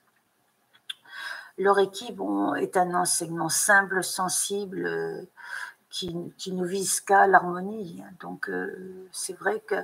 [1.57, 2.19] Leur équipe
[2.57, 5.27] est un enseignement simple, sensible
[5.91, 8.01] qui, qui nous vise qu'à l'harmonie.
[8.19, 9.75] Donc, euh, c'est vrai que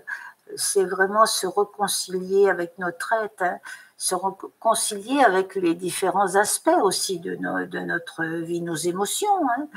[0.56, 3.60] c'est vraiment se réconcilier avec notre être, hein,
[3.98, 9.50] se réconcilier avec les différents aspects aussi de, notre vie, nos émotions.
[9.50, 9.68] Hein.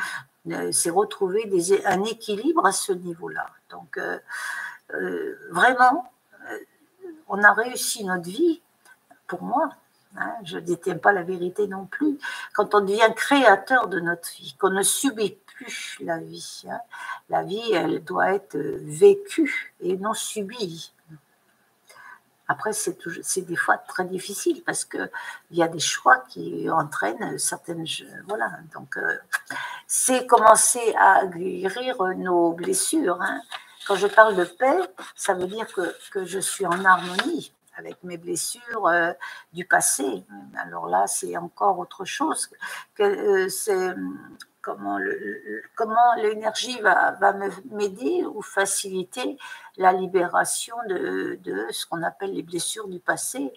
[0.52, 1.50] Euh, c'est retrouver
[1.84, 3.46] un équilibre à ce niveau-là.
[3.70, 4.18] Donc, euh,
[5.50, 6.10] vraiment,
[7.28, 8.60] on a réussi notre vie,
[9.26, 9.70] pour moi,
[10.16, 12.18] Hein, je ne détiens pas la vérité non plus.
[12.54, 15.38] Quand on devient créateur de notre vie, qu'on ne subit
[16.00, 16.80] la vie, hein,
[17.28, 20.92] la vie, elle doit être vécue et non subie.
[22.50, 25.08] Après, c'est des fois très difficile parce qu'il
[25.52, 27.84] y a des choix qui entraînent certaines.
[28.26, 29.18] Voilà, donc euh,
[29.86, 33.22] c'est commencer à guérir nos blessures.
[33.22, 33.40] Hein.
[33.86, 34.80] Quand je parle de paix,
[35.14, 39.12] ça veut dire que, je suis en harmonie avec mes blessures euh,
[39.52, 40.24] du passé.
[40.56, 42.50] Alors là, c'est encore autre chose.
[42.96, 43.94] Que, euh,
[44.62, 44.98] comment,
[45.74, 47.34] comment l'énergie va, va
[47.70, 49.38] m'aider ou faciliter
[49.76, 53.52] la libération de, de ce qu'on appelle les blessures du passé.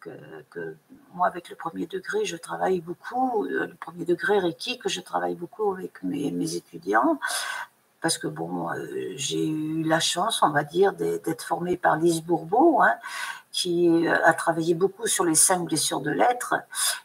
[0.00, 0.10] Que,
[0.50, 0.76] que,
[1.14, 5.00] moi, avec le premier degré, je travaille beaucoup, euh, le premier degré Reiki, que je
[5.00, 7.20] travaille beaucoup avec mes, mes étudiants,
[8.00, 8.68] parce que bon,
[9.14, 12.96] j'ai eu la chance, on va dire, d'être formée par Lise Bourbeau, hein,
[13.52, 16.54] qui euh, a travaillé beaucoup sur les cinq blessures de l'être.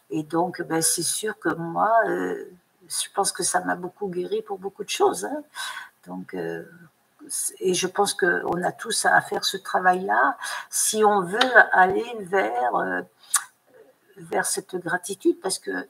[0.09, 2.49] Et donc, ben, c'est sûr que moi, euh,
[2.89, 5.25] je pense que ça m'a beaucoup guéri pour beaucoup de choses.
[5.25, 5.43] Hein.
[6.05, 6.63] Donc, euh,
[7.59, 10.37] et je pense qu'on a tous à faire ce travail-là
[10.69, 11.39] si on veut
[11.73, 13.03] aller vers,
[14.15, 15.89] vers cette gratitude, parce que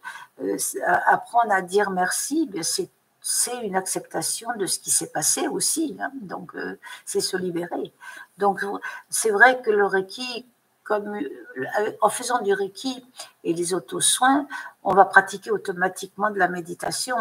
[1.05, 2.89] apprendre à dire merci, ben, c'est
[3.29, 5.97] c'est une acceptation de ce qui s'est passé aussi.
[5.99, 6.11] Hein.
[6.21, 6.53] donc,
[7.03, 7.93] c'est se libérer.
[8.37, 8.65] Donc,
[9.09, 10.45] c'est vrai que le Reiki,
[10.95, 13.05] euh, en faisant du Reiki
[13.43, 14.47] et les auto-soins,
[14.83, 17.17] on va pratiquer automatiquement de la méditation.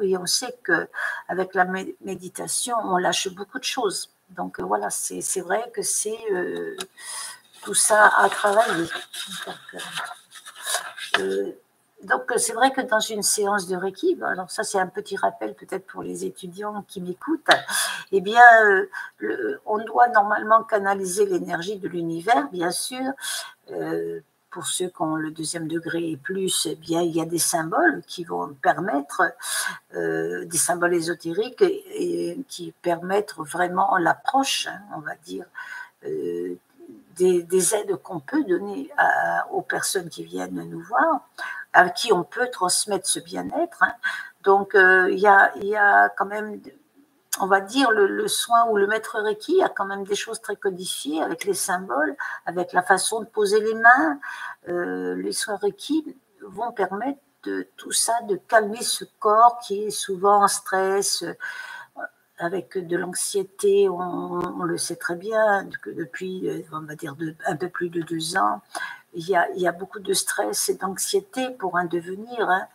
[0.00, 0.88] Et on sait que
[1.28, 4.10] avec la méditation, on lâche beaucoup de choses.
[4.30, 6.76] Donc euh, voilà, c'est vrai que c'est euh,
[7.62, 8.88] tout ça à travailler.
[12.36, 15.86] C'est vrai que dans une séance de Reiki, alors ça c'est un petit rappel peut-être
[15.86, 17.50] pour les étudiants qui m'écoutent,
[18.12, 18.42] eh bien,
[19.22, 23.12] euh, on doit normalement canaliser l'énergie de l'univers, bien sûr.
[23.70, 27.24] Euh, pour ceux qui ont le deuxième degré et plus, eh bien, il y a
[27.24, 29.22] des symboles qui vont permettre,
[29.94, 35.44] euh, des symboles ésotériques et, qui permettent vraiment l'approche, hein, on va dire,
[37.20, 38.90] des, aides qu'on peut donner
[39.50, 41.22] aux personnes qui viennent nous voir
[41.72, 43.82] à qui on peut transmettre ce bien-être.
[43.82, 43.94] Hein.
[44.42, 46.60] Donc, euh, il y, a, quand même,
[47.40, 50.56] on va dire, le, soin ou le maître Reiki a quand même des choses très
[50.56, 54.18] codifiées avec les symboles, avec la façon de poser les mains.
[54.68, 59.90] Euh, les soins Reiki vont permettre de tout ça, de calmer ce corps qui est
[59.90, 61.24] souvent en stress,
[62.40, 67.14] avec de l'anxiété, on, le sait très bien, depuis, on va dire,
[67.46, 68.62] un peu plus de deux ans,
[69.12, 72.66] il y, a, il y a, beaucoup de stress et d'anxiété pour un devenir, hein,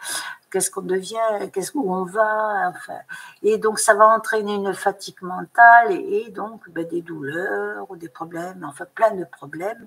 [0.55, 2.69] qu'est-ce qu'on devient, qu'est-ce où on va.
[2.69, 2.99] Enfin,
[3.43, 8.07] et donc, ça va entraîner une fatigue mentale et, donc ben, des douleurs ou des
[8.07, 9.85] problèmes, enfin plein de problèmes.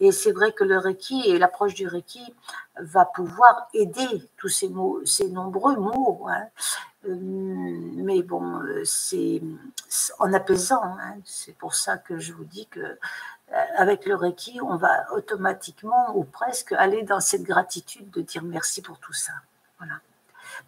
[0.00, 2.34] Et c'est vrai que le Reiki et l'approche du Reiki
[2.80, 6.26] va pouvoir aider tous ces, mots, ces nombreux mots.
[6.30, 6.46] Hein.
[7.06, 9.42] Euh, mais bon, c'est
[10.18, 10.82] en apaisant.
[10.82, 11.16] Hein.
[11.26, 12.96] C'est pour ça que je vous dis que euh,
[13.76, 18.80] avec le Reiki, on va automatiquement ou presque aller dans cette gratitude de dire merci
[18.80, 19.34] pour tout ça.
[19.78, 19.94] Voilà.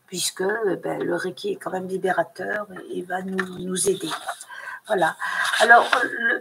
[0.06, 0.44] Puisque
[0.82, 4.10] ben, le Reiki est quand même libérateur et va nous, aider.
[4.86, 5.16] Voilà.
[5.60, 5.86] Alors,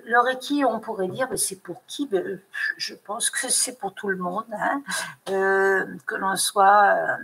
[0.06, 2.08] le, Reiki, on pourrait dire, mais c'est pour qui?
[2.08, 2.42] Ben,
[2.78, 4.82] Je pense que c'est pour tout le monde, hein.
[5.30, 7.18] euh, que l'on soit,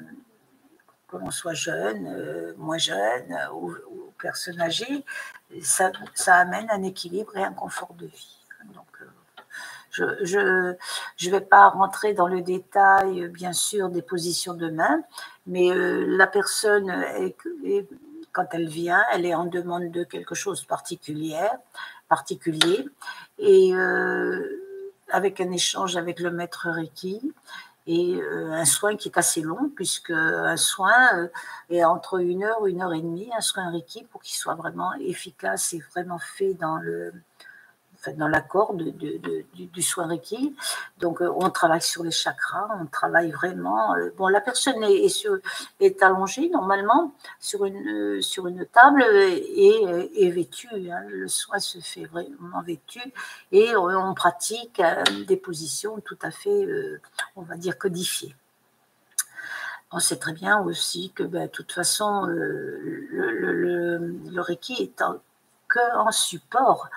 [1.14, 3.74] euh, soit jeune, moins jeune ou,
[4.20, 5.06] personne âgée,
[5.62, 5.92] ça
[6.28, 8.33] amène un équilibre et un confort de vie.
[9.94, 10.76] Je
[11.28, 15.04] ne vais pas rentrer dans le détail, bien sûr, des positions de main,
[15.46, 16.92] mais euh, la personne,
[18.32, 21.46] quand elle vient, elle est en demande de quelque chose de particulier,
[23.38, 24.62] et euh,
[25.10, 27.34] avec un échange avec le maître Reiki
[27.86, 31.30] et euh, un soin qui est assez long, puisque un soin
[31.70, 34.94] est entre une heure, une heure et demie, un soin Reiki, pour qu'il soit vraiment
[34.94, 37.14] efficace et vraiment fait dans le,
[38.12, 38.92] dans l'accord de,
[39.54, 40.56] du, soin Reiki.
[41.00, 43.96] Donc, euh, on travaille sur les chakras, on travaille vraiment.
[43.96, 50.68] Euh, bon, la personne est, allongée normalement sur une, une table et vêtue.
[50.92, 51.04] Hein.
[51.10, 53.02] Le soin se fait vraiment vêtu
[53.52, 56.68] et on, pratique euh, des positions tout à fait,
[57.36, 58.36] on va dire, codifiées.
[59.92, 66.12] On sait très bien aussi que, ben, de toute façon, le, le, Reiki est en
[66.12, 66.90] support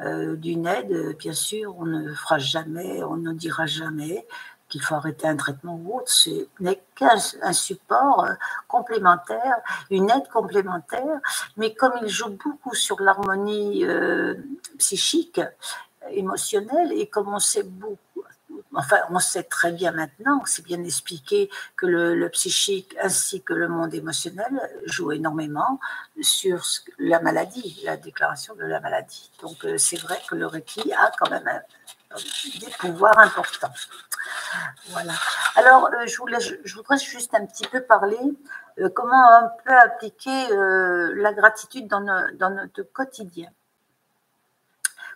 [0.00, 4.26] euh, d'une aide, bien sûr, on ne fera jamais, on ne dira jamais
[4.68, 6.10] qu'il faut arrêter un traitement ou autre.
[6.10, 8.34] Ce n'est qu'un support euh,
[8.66, 9.56] complémentaire,
[9.90, 11.20] une aide complémentaire,
[11.56, 14.34] mais comme il joue beaucoup sur l'harmonie euh,
[14.78, 15.40] psychique,
[16.10, 18.13] émotionnelle, et comme on sait beaucoup
[18.74, 23.68] enfin, on sait très bien maintenant, c'est bien expliqué que le, psychique ainsi que le
[23.68, 25.78] monde émotionnel jouent énormément
[26.20, 26.62] sur
[26.98, 29.30] la maladie, la déclaration de la maladie.
[29.40, 31.62] Donc, euh, c'est vrai que le Reiki a quand même
[32.60, 33.72] des pouvoirs importants.
[34.88, 35.12] Voilà.
[35.56, 38.18] Alors, euh, je, voudrais juste un petit peu parler
[38.78, 43.50] euh, comment on peut appliquer la gratitude dans, notre quotidien.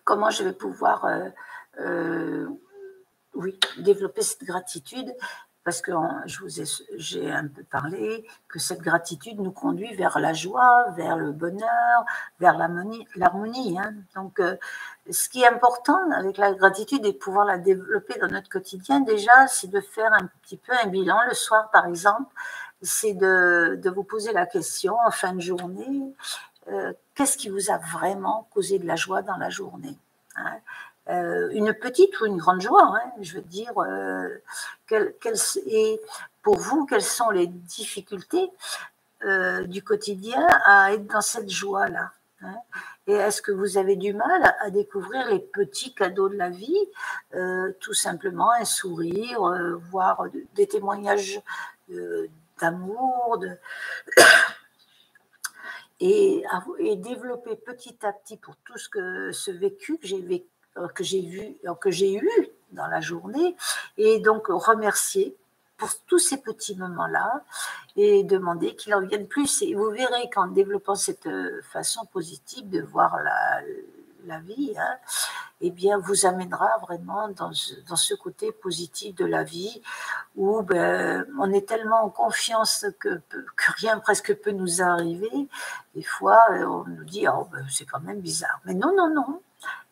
[0.05, 1.07] Comment je vais pouvoir
[3.39, 5.15] oui, développer cette gratitude,
[5.65, 5.93] parce que
[6.27, 6.65] je vous ai,
[6.97, 12.05] j'ai un peu parlé que cette gratitude nous conduit vers la joie, vers le bonheur,
[12.41, 13.79] vers l'harmonie.
[13.79, 13.93] hein.
[14.15, 14.57] Donc, euh,
[15.11, 19.47] ce qui est important avec la gratitude et pouvoir la développer dans notre quotidien, déjà,
[19.49, 22.33] c'est de faire un petit peu un bilan le soir, par exemple.
[22.83, 26.15] C'est de, de vous poser la question en fin de journée,
[26.69, 29.99] euh, qu'est-ce qui vous a vraiment causé de la joie dans la journée
[30.37, 30.59] hein?
[31.09, 32.85] Euh, une petite ou une grande joie.
[32.85, 34.29] Hein, je veux dire, euh,
[35.67, 36.01] et
[36.43, 38.51] pour vous, quelles sont les difficultés
[39.25, 42.57] euh, du quotidien à être dans cette joie-là hein?
[43.07, 46.77] Et est-ce que vous avez du mal à découvrir les petits cadeaux de la vie
[47.81, 49.41] Tout simplement un sourire,
[49.91, 51.41] voir des témoignages
[52.61, 53.43] d'amour.
[56.01, 56.45] Et,
[56.99, 60.47] développer petit à petit pour tout ce que ce vécu que j'ai vécu
[60.95, 62.31] que j'ai euh, que j'ai eu
[62.73, 63.57] dans la journée,
[63.97, 65.37] et donc remercier
[65.79, 67.45] pour tous ces petits moments-là
[67.97, 69.63] et demander qu'il en vienne plus.
[69.63, 73.63] Et vous verrez qu'en développant cette euh, façon positive de voir la,
[74.27, 74.97] la vie, hein,
[75.61, 79.83] eh bien, vous amènera vraiment dans ce, dans ce, côté positif de la vie
[80.37, 83.21] où ben, on est tellement en confiance que,
[83.77, 85.49] rien presque peut nous arriver.
[85.95, 88.61] Des fois, on nous dit, oh, ben, c'est quand même bizarre.
[88.65, 89.41] Mais non, non, non.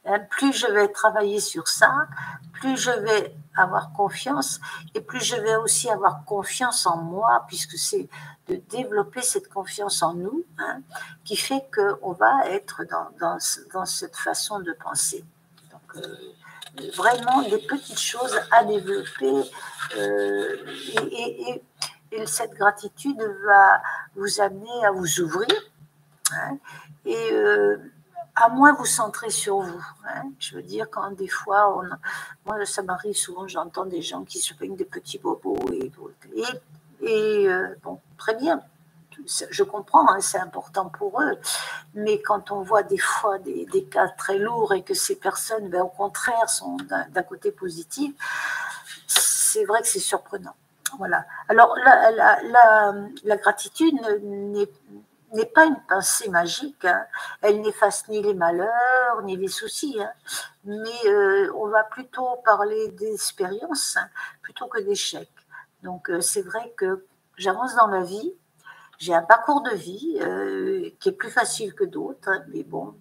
[0.07, 2.07] Hein, plus je vais travailler sur ça,
[2.53, 4.61] plus je vais avoir confiance
[4.95, 8.09] et plus je vais aussi avoir confiance en moi, puisque c'est
[8.49, 10.81] de développer cette confiance en nous hein,
[11.25, 13.39] qui fait qu'on va être dans, dans,
[13.73, 15.25] dans, cette façon de penser.
[15.73, 19.51] Donc, euh, vraiment des petites choses à développer
[19.97, 20.57] euh,
[21.11, 21.63] et,
[22.13, 23.83] et, cette gratitude va
[24.15, 25.49] vous amener à vous ouvrir.
[26.33, 26.59] Hein,
[27.05, 27.77] et euh,
[28.37, 29.85] à moins vous centrer sur vous.
[30.07, 30.25] Hein.
[30.39, 31.83] Je veux dire, quand des fois,
[32.45, 35.91] moi, ça m'arrive souvent, j'entends des gens qui se plaignent des petits bobos et,
[36.35, 36.45] et,
[37.01, 38.63] et euh, bon, très bien.
[39.27, 41.39] Je comprends, hein, c'est important pour eux,
[41.95, 45.71] mais quand on voit des fois des, des cas très lourds et que ces personnes,
[45.71, 48.15] ben, au contraire, sont d'un côté positif,
[49.07, 50.55] c'est vrai que c'est surprenant.
[50.99, 51.25] voilà.
[51.49, 52.11] Alors, la,
[53.25, 54.69] la, gratitude n'est
[55.47, 56.85] pas une pensée magique.
[56.85, 57.05] Hein.
[57.43, 59.97] Elle n'efface ni les malheurs, ni les soucis.
[60.01, 60.13] Hein.
[60.65, 64.09] Mais euh, on va plutôt parler d'expérience hein,
[64.43, 65.31] plutôt que d'échecs.
[65.83, 67.07] Donc, euh, c'est vrai que
[67.37, 68.33] j'avance dans ma vie.
[68.99, 72.31] J'ai un parcours de vie euh, qui est plus facile que d'autres.
[72.49, 72.95] mais bon,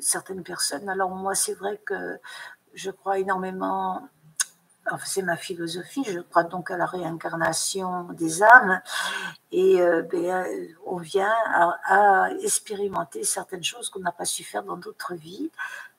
[0.00, 0.88] certaines personnes.
[0.88, 2.18] Alors, moi, c'est vrai que
[2.74, 4.08] je crois énormément
[5.04, 8.80] c'est ma philosophie, je crois donc à la réincarnation des âmes
[9.50, 11.34] et euh, ben, euh, on vient
[11.84, 15.50] à, expérimenter certaines choses qu'on n'a pas su faire dans d'autres vies.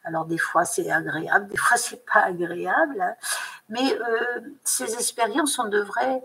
[0.03, 3.15] Alors des fois c'est agréable, des fois c'est pas agréable, hein.
[3.69, 6.23] mais euh, ces expériences, on devrait,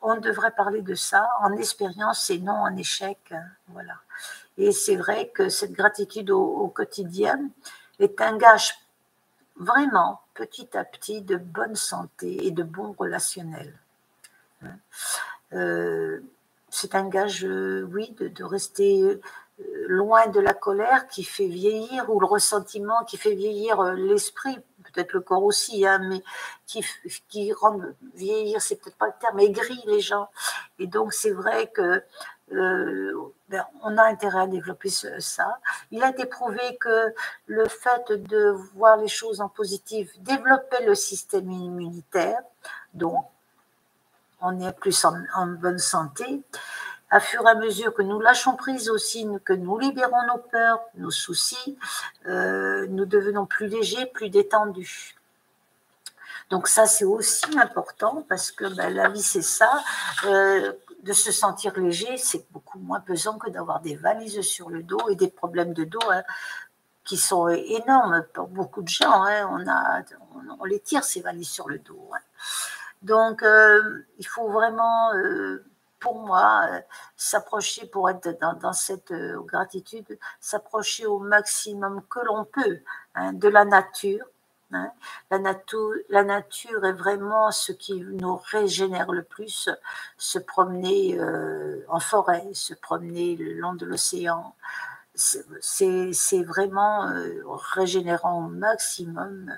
[0.00, 3.18] on devrait parler de ça en expérience et non en échec.
[3.32, 3.44] Hein.
[3.68, 3.94] voilà.
[4.56, 7.38] Et c'est vrai que cette gratitude au quotidien
[7.98, 8.74] est un gage
[9.56, 13.78] vraiment petit à petit de bonne santé et de bons relationnels.
[14.64, 14.76] Hein.
[15.52, 16.20] Euh,
[16.68, 19.20] c'est un gage, euh, oui, de, rester euh,
[19.86, 25.12] loin de la colère qui fait vieillir ou le ressentiment qui fait vieillir l'esprit, peut-être
[25.12, 26.22] le corps aussi, hein, mais
[26.66, 26.84] qui,
[27.28, 27.80] qui rend
[28.14, 30.28] vieillir, c'est peut-être pas le terme, aigrit les gens.
[30.80, 32.02] Et donc c'est vrai que
[32.52, 35.58] ben, on a intérêt à développer ça.
[35.90, 37.14] Il a été prouvé que
[37.46, 42.40] le fait de voir les choses en positif développait le système immunitaire,
[42.94, 43.24] donc
[44.40, 46.42] on est plus en, bonne santé.
[47.10, 50.80] À fur et à mesure que nous lâchons prise aussi, que nous libérons nos peurs,
[50.96, 51.78] nos soucis,
[52.26, 55.14] euh, nous devenons plus légers, plus détendus.
[56.50, 59.82] Donc ça, c'est aussi important parce que ben, la vie, c'est ça.
[60.24, 60.72] Euh,
[61.02, 65.08] de se sentir léger, c'est beaucoup moins pesant que d'avoir des valises sur le dos
[65.08, 66.22] et des problèmes de dos hein,
[67.04, 69.24] qui sont énormes pour beaucoup de gens.
[69.24, 69.48] Hein.
[69.50, 70.02] On, a,
[70.66, 72.08] les tire, ces valises sur le dos.
[72.14, 72.20] Hein.
[73.02, 75.64] Donc, euh, il faut vraiment, euh,
[75.98, 76.80] pour moi, euh,
[77.16, 82.80] s'approcher, pour être dans, cette gratitude, s'approcher au maximum que l'on peut
[83.32, 84.24] de la nature,
[84.72, 84.90] Hein.
[85.30, 89.68] La, nature, est vraiment ce qui nous régénère le plus.
[90.18, 94.54] Se promener euh, en forêt, se promener le long de l'océan,
[95.14, 97.42] c'est vraiment euh,
[97.74, 99.52] régénérant au maximum.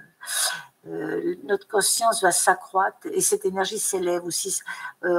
[0.86, 4.60] Euh, notre conscience va s'accroître et cette énergie s'élève aussi.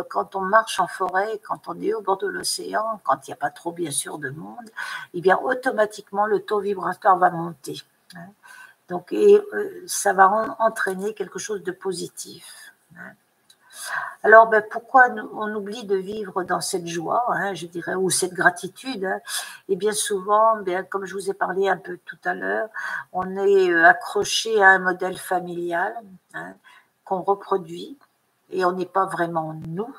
[0.10, 3.34] quand on marche en forêt, quand on est au bord de l'océan, quand il n'y
[3.34, 4.70] a pas trop bien sûr de monde,
[5.14, 7.82] eh bien automatiquement le taux vibratoire va monter.
[8.90, 12.74] Donc, et, euh, ça va entraîner quelque chose de positif.
[12.98, 13.14] Hein.
[14.24, 18.34] Alors, ben, pourquoi on oublie de vivre dans cette joie, hein, je dirais, ou cette
[18.34, 19.20] gratitude Et hein?
[19.70, 22.70] eh bien souvent, bien, comme je vous ai parlé un peu tout à l'heure,
[23.12, 25.94] on est euh, accroché à un modèle familial
[27.04, 27.98] qu'on reproduit
[28.50, 29.94] et on n'est pas vraiment nous.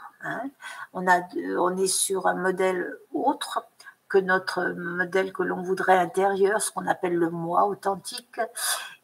[0.93, 1.21] On, a,
[1.59, 3.65] on est sur un modèle autre
[4.09, 8.41] que notre modèle que l'on voudrait intérieur, ce qu'on appelle le moi authentique.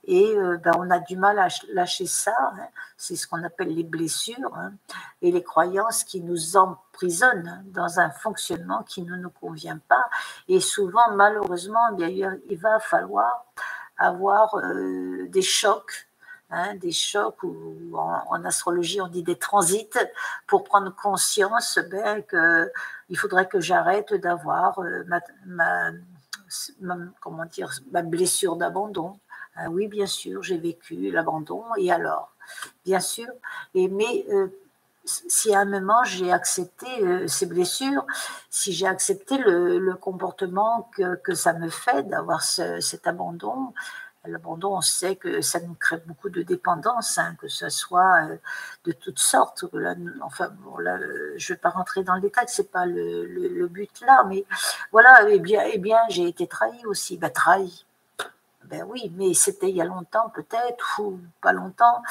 [0.04, 2.34] Et euh, ben, on a du mal à lâcher ça.
[2.40, 2.66] Hein.
[2.96, 4.72] C'est ce qu'on appelle les blessures hein,
[5.20, 10.04] et les croyances qui nous emprisonnent dans un fonctionnement qui ne nous convient pas.
[10.48, 13.44] Et souvent, malheureusement, il va falloir
[13.96, 16.08] avoir euh, des chocs
[16.54, 19.88] Hein, des chocs ou en, astrologie on dit des transits
[20.46, 25.02] pour prendre conscience ben, qu'il faudrait que j'arrête d'avoir euh,
[25.46, 25.92] ma,
[27.20, 29.18] comment dire, ma blessure d'abandon.
[29.56, 32.34] Ah oui, bien sûr, j'ai vécu l'abandon et alors,
[32.84, 33.28] bien sûr.
[33.74, 34.48] Et mais euh,
[35.06, 38.04] si à un moment j'ai accepté euh, ces blessures,
[38.50, 43.72] si j'ai accepté le, comportement que, que, ça me fait d'avoir cet abandon,
[44.24, 48.36] L'abandon, on sait que ça nous crée beaucoup de dépendance, hein, que ce soit euh,
[48.84, 49.64] de toutes sortes.
[50.22, 50.96] enfin, là,
[51.36, 54.44] je ne vais pas rentrer dans le détail, c'est pas le, but là, mais
[54.92, 55.28] voilà.
[55.28, 57.16] Eh bien, eh bien, j'ai été trahi aussi.
[57.18, 57.84] Ben, trahi.
[58.66, 62.02] Ben oui, mais c'était il y a longtemps peut-être ou pas longtemps.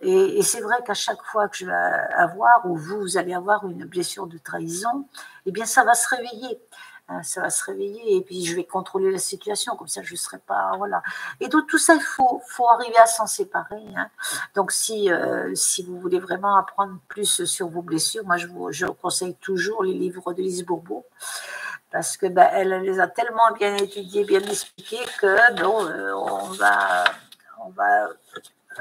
[0.00, 3.34] Et, et c'est vrai qu'à chaque fois que je vais avoir ou vous, vous allez
[3.34, 5.06] avoir une blessure de trahison,
[5.44, 6.60] eh bien, ça va se réveiller.
[7.10, 10.12] Hein, ça va se réveiller et puis je vais contrôler la situation, comme ça je
[10.12, 10.72] ne serai pas.
[10.76, 11.02] Voilà.
[11.40, 13.82] Et donc tout ça, il faut, faut arriver à s'en séparer.
[13.96, 14.10] Hein.
[14.54, 18.72] Donc si, euh, si vous voulez vraiment apprendre plus sur vos blessures, moi je vous,
[18.72, 21.06] je conseille toujours les livres de Lise Bourbeau
[21.90, 26.50] parce que ben, elle les a tellement bien étudiés, bien expliqués que bon, euh, on
[26.50, 27.04] va,
[27.64, 28.08] on va,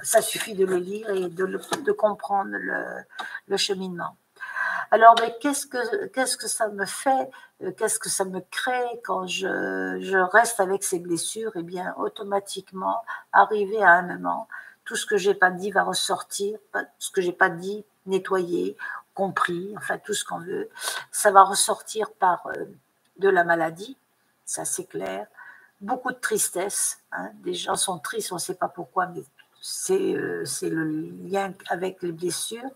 [0.04, 2.84] ça suffit de le lire et de, de comprendre le,
[3.48, 4.18] le cheminement.
[4.92, 7.30] Alors, mais qu'est-ce que, qu'est-ce que ça me fait
[7.64, 11.52] euh, Qu'est-ce que ça me crée quand je, je reste avec ces blessures?
[11.56, 14.48] Eh bien, automatiquement, arriver à un moment,
[14.86, 16.58] tout ce que j'ai pas dit va ressortir,
[16.98, 18.78] ce que j'ai pas dit, nettoyé,
[19.14, 20.70] compris, enfin tout ce qu'on veut.
[21.12, 22.66] Ça va ressortir par euh,
[23.18, 23.98] de la maladie,
[24.46, 25.28] ça c'est clair.
[25.82, 27.00] Beaucoup de tristesse.
[27.12, 27.30] Hein.
[27.44, 29.24] Des gens sont tristes, on ne sait pas pourquoi, mais
[29.62, 30.86] c'est euh, le
[31.30, 32.70] lien avec les blessures.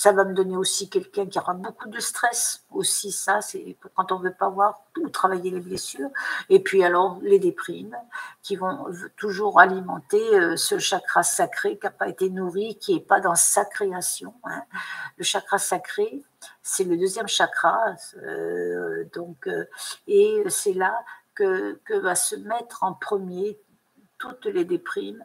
[0.00, 2.64] Ça va me donner aussi quelqu'un qui aura beaucoup de stress.
[2.70, 6.08] Aussi, ça, c'est quand on ne veut pas voir ou travailler les blessures.
[6.48, 7.94] Et puis, alors, les déprimes
[8.40, 8.86] qui vont
[9.18, 13.34] toujours alimenter euh, ce chakra sacré qui n'a pas été nourri, qui n'est pas dans
[13.34, 14.32] sa création.
[14.44, 14.62] Hein.
[15.18, 16.22] Le chakra sacré,
[16.62, 17.78] c'est le deuxième chakra.
[18.22, 19.66] Euh, donc, euh,
[20.06, 20.98] et c'est là
[21.34, 23.60] que, que va se mettre en premier
[24.16, 25.22] toutes les déprimes.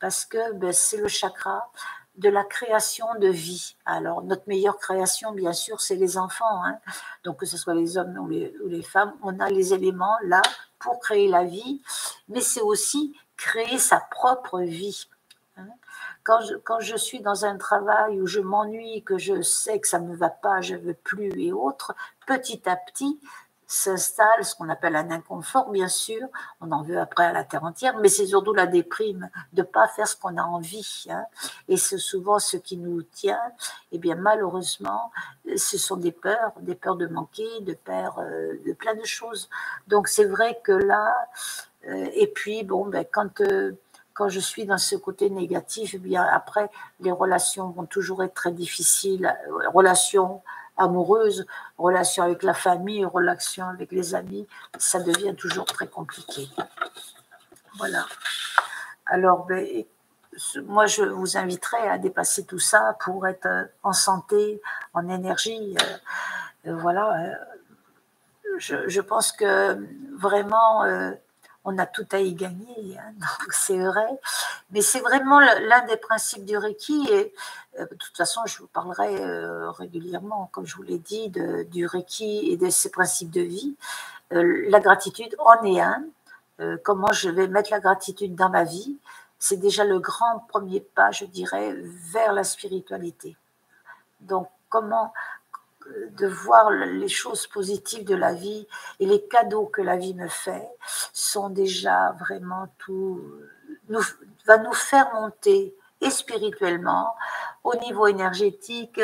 [0.00, 1.70] parce que ben, c'est le chakra
[2.20, 3.76] de la création de vie.
[3.86, 6.64] Alors, notre meilleure création, bien sûr, c'est les enfants.
[6.64, 6.78] Hein.
[7.24, 10.42] Donc, que ce soit les hommes ou les, femmes, on a les éléments là
[10.78, 11.82] pour créer la vie,
[12.28, 15.08] mais c'est aussi créer sa propre vie.
[15.56, 15.68] Hein.
[16.22, 19.88] Quand je, quand je, suis dans un travail où je m'ennuie, que je sais que
[19.88, 21.94] ça ne me va pas, je veux plus et autres,
[22.26, 23.18] petit à petit,
[23.70, 26.26] s'installe ce qu'on appelle un inconfort, bien sûr.
[26.60, 29.86] On en veut après à la terre entière, mais c'est surtout la déprime de pas
[29.86, 31.06] faire ce qu'on a envie.
[31.08, 31.24] Hein.
[31.68, 33.40] Et c'est souvent ce qui nous tient.
[33.92, 35.12] Et eh bien, malheureusement,
[35.56, 39.48] ce sont des peurs, des peurs de manquer, de peur euh, de plein de choses.
[39.86, 41.14] Donc, c'est vrai que là,
[41.86, 43.40] euh, et puis, bon, ben, quand.
[43.40, 43.72] Euh,
[44.12, 46.68] quand je suis dans ce côté négatif, eh bien après,
[46.98, 49.34] les relations vont toujours être très difficiles.
[49.72, 50.42] Relations
[50.80, 51.46] amoureuse,
[51.78, 54.46] relation avec la famille, relation avec les amis,
[54.78, 56.48] ça devient toujours très compliqué.
[57.78, 58.06] Voilà.
[59.06, 59.84] Alors, ben,
[60.64, 63.48] moi, je vous inviterai à dépasser tout ça pour être
[63.82, 64.60] en santé,
[64.94, 65.76] en énergie.
[65.80, 67.38] Euh, euh, voilà.
[68.58, 69.78] Je, pense que
[70.16, 71.12] vraiment, euh,
[71.64, 74.08] on a tout à y gagner, hein, donc c'est vrai.
[74.70, 77.08] Mais c'est vraiment l'un des principes du Reiki.
[77.10, 77.34] Et
[77.78, 81.30] euh, de toute façon, je vous parlerai euh, régulièrement, comme je vous l'ai dit,
[81.70, 83.76] du Reiki et de ses principes de vie.
[84.32, 86.04] Euh, la gratitude en est un.
[86.84, 88.98] comment je vais mettre la gratitude dans ma vie,
[89.38, 91.74] c'est déjà le grand premier pas, je dirais,
[92.12, 93.36] vers la spiritualité.
[94.20, 95.12] Donc, comment
[96.16, 98.66] de voir les choses positives de la vie
[98.98, 100.68] et les cadeaux que la vie me fait
[101.12, 103.22] sont déjà vraiment tout,
[104.46, 107.14] va nous faire monter et spirituellement,
[107.62, 109.00] au niveau énergétique,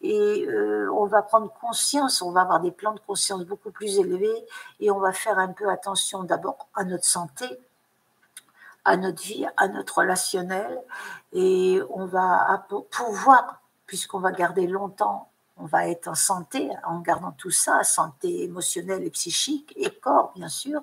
[0.00, 3.98] et euh, on va prendre conscience, on va avoir des plans de conscience beaucoup plus
[3.98, 4.46] élevés,
[4.78, 7.46] et on va faire un peu attention d'abord à notre santé,
[8.84, 10.80] à notre vie, à notre relationnel,
[11.32, 17.32] et on va pouvoir, puisqu'on va garder longtemps on va être en santé en gardant
[17.32, 20.80] tout ça, santé émotionnelle et psychique et corps bien sûr,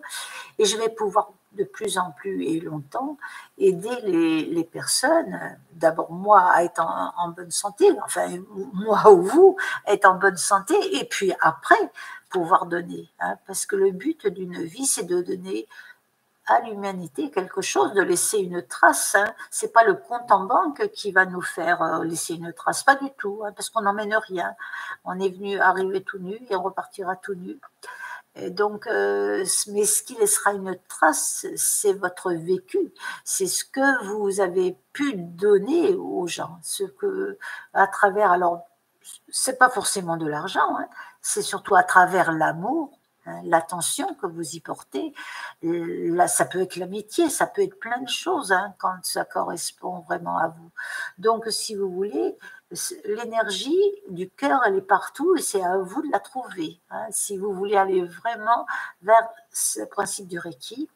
[0.57, 3.17] et je vais pouvoir de plus en plus et longtemps
[3.57, 8.28] aider les, personnes, d'abord moi à être en, bonne santé, enfin
[8.74, 11.91] moi ou vous être en bonne santé, et puis après
[12.30, 15.67] pouvoir donner, hein, parce que le but d'une vie c'est de donner
[16.47, 19.15] à l'humanité quelque chose, de laisser une trace.
[19.15, 19.33] Hein.
[19.49, 22.95] C'est pas le compte en banque qui va nous faire euh, laisser une trace, pas
[22.95, 24.55] du tout, hein, parce qu'on n'emmène rien.
[25.05, 27.59] On est venu arriver tout nu et on repartira tout nu.
[28.35, 32.91] Et donc, euh, mais ce qui laissera une trace, c'est votre vécu,
[33.23, 37.37] c'est ce que vous avez pu donner aux gens, ce que
[37.73, 38.31] à travers.
[38.31, 38.65] Alors,
[39.29, 40.87] c'est pas forcément de l'argent, hein,
[41.21, 42.97] c'est surtout à travers l'amour,
[43.43, 45.13] l'attention que vous y portez.
[45.61, 49.99] Là, ça peut être l'amitié, ça peut être plein de choses hein, quand ça correspond
[50.01, 50.71] vraiment à vous.
[51.17, 52.38] Donc, si vous voulez,
[53.05, 56.80] l'énergie du cœur, elle est partout et c'est à vous de la trouver.
[56.89, 57.05] Hein.
[57.11, 58.65] Si vous voulez aller vraiment
[59.01, 60.89] vers ce principe du Reiki,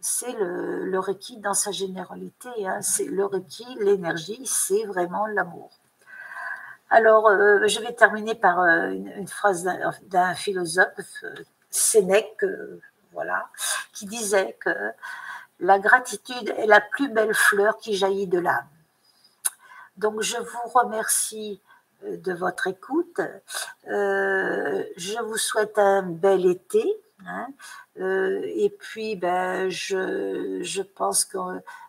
[0.00, 2.50] c'est le, le, Reiki dans sa généralité.
[2.82, 5.70] C'est le Reiki, l'énergie, c'est vraiment l'amour.
[6.94, 9.68] Alors, euh, je vais terminer par euh, une, phrase
[10.02, 11.24] d'un philosophe,
[11.68, 12.80] Sénèque, euh,
[13.12, 13.48] voilà,
[13.92, 14.70] qui disait que
[15.58, 18.68] la gratitude est la plus belle fleur qui jaillit de l'âme.
[19.96, 21.60] Donc, je vous remercie
[22.04, 23.20] de votre écoute.
[23.86, 26.84] je vous souhaite un bel été.
[27.26, 27.48] Hein.
[27.96, 31.38] et puis, ben, je, je pense que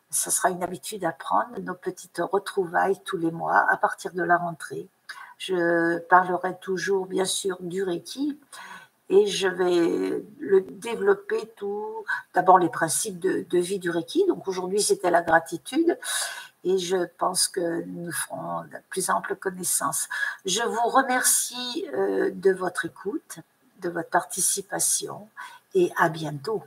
[0.09, 4.23] ce sera une habitude à prendre, nos petites retrouvailles tous les mois à partir de
[4.23, 4.89] la rentrée.
[5.37, 8.39] Je parlerai toujours, bien sûr, du Reiki
[9.09, 12.05] et je vais le développer tout.
[12.33, 14.25] D'abord, les principes de, vie du Reiki.
[14.27, 15.97] Donc, aujourd'hui, c'était la gratitude
[16.63, 20.07] et je pense que nous ferons de plus ample connaissance.
[20.45, 23.39] Je vous remercie euh, de votre écoute,
[23.81, 25.27] de votre participation
[25.75, 26.63] et à bientôt.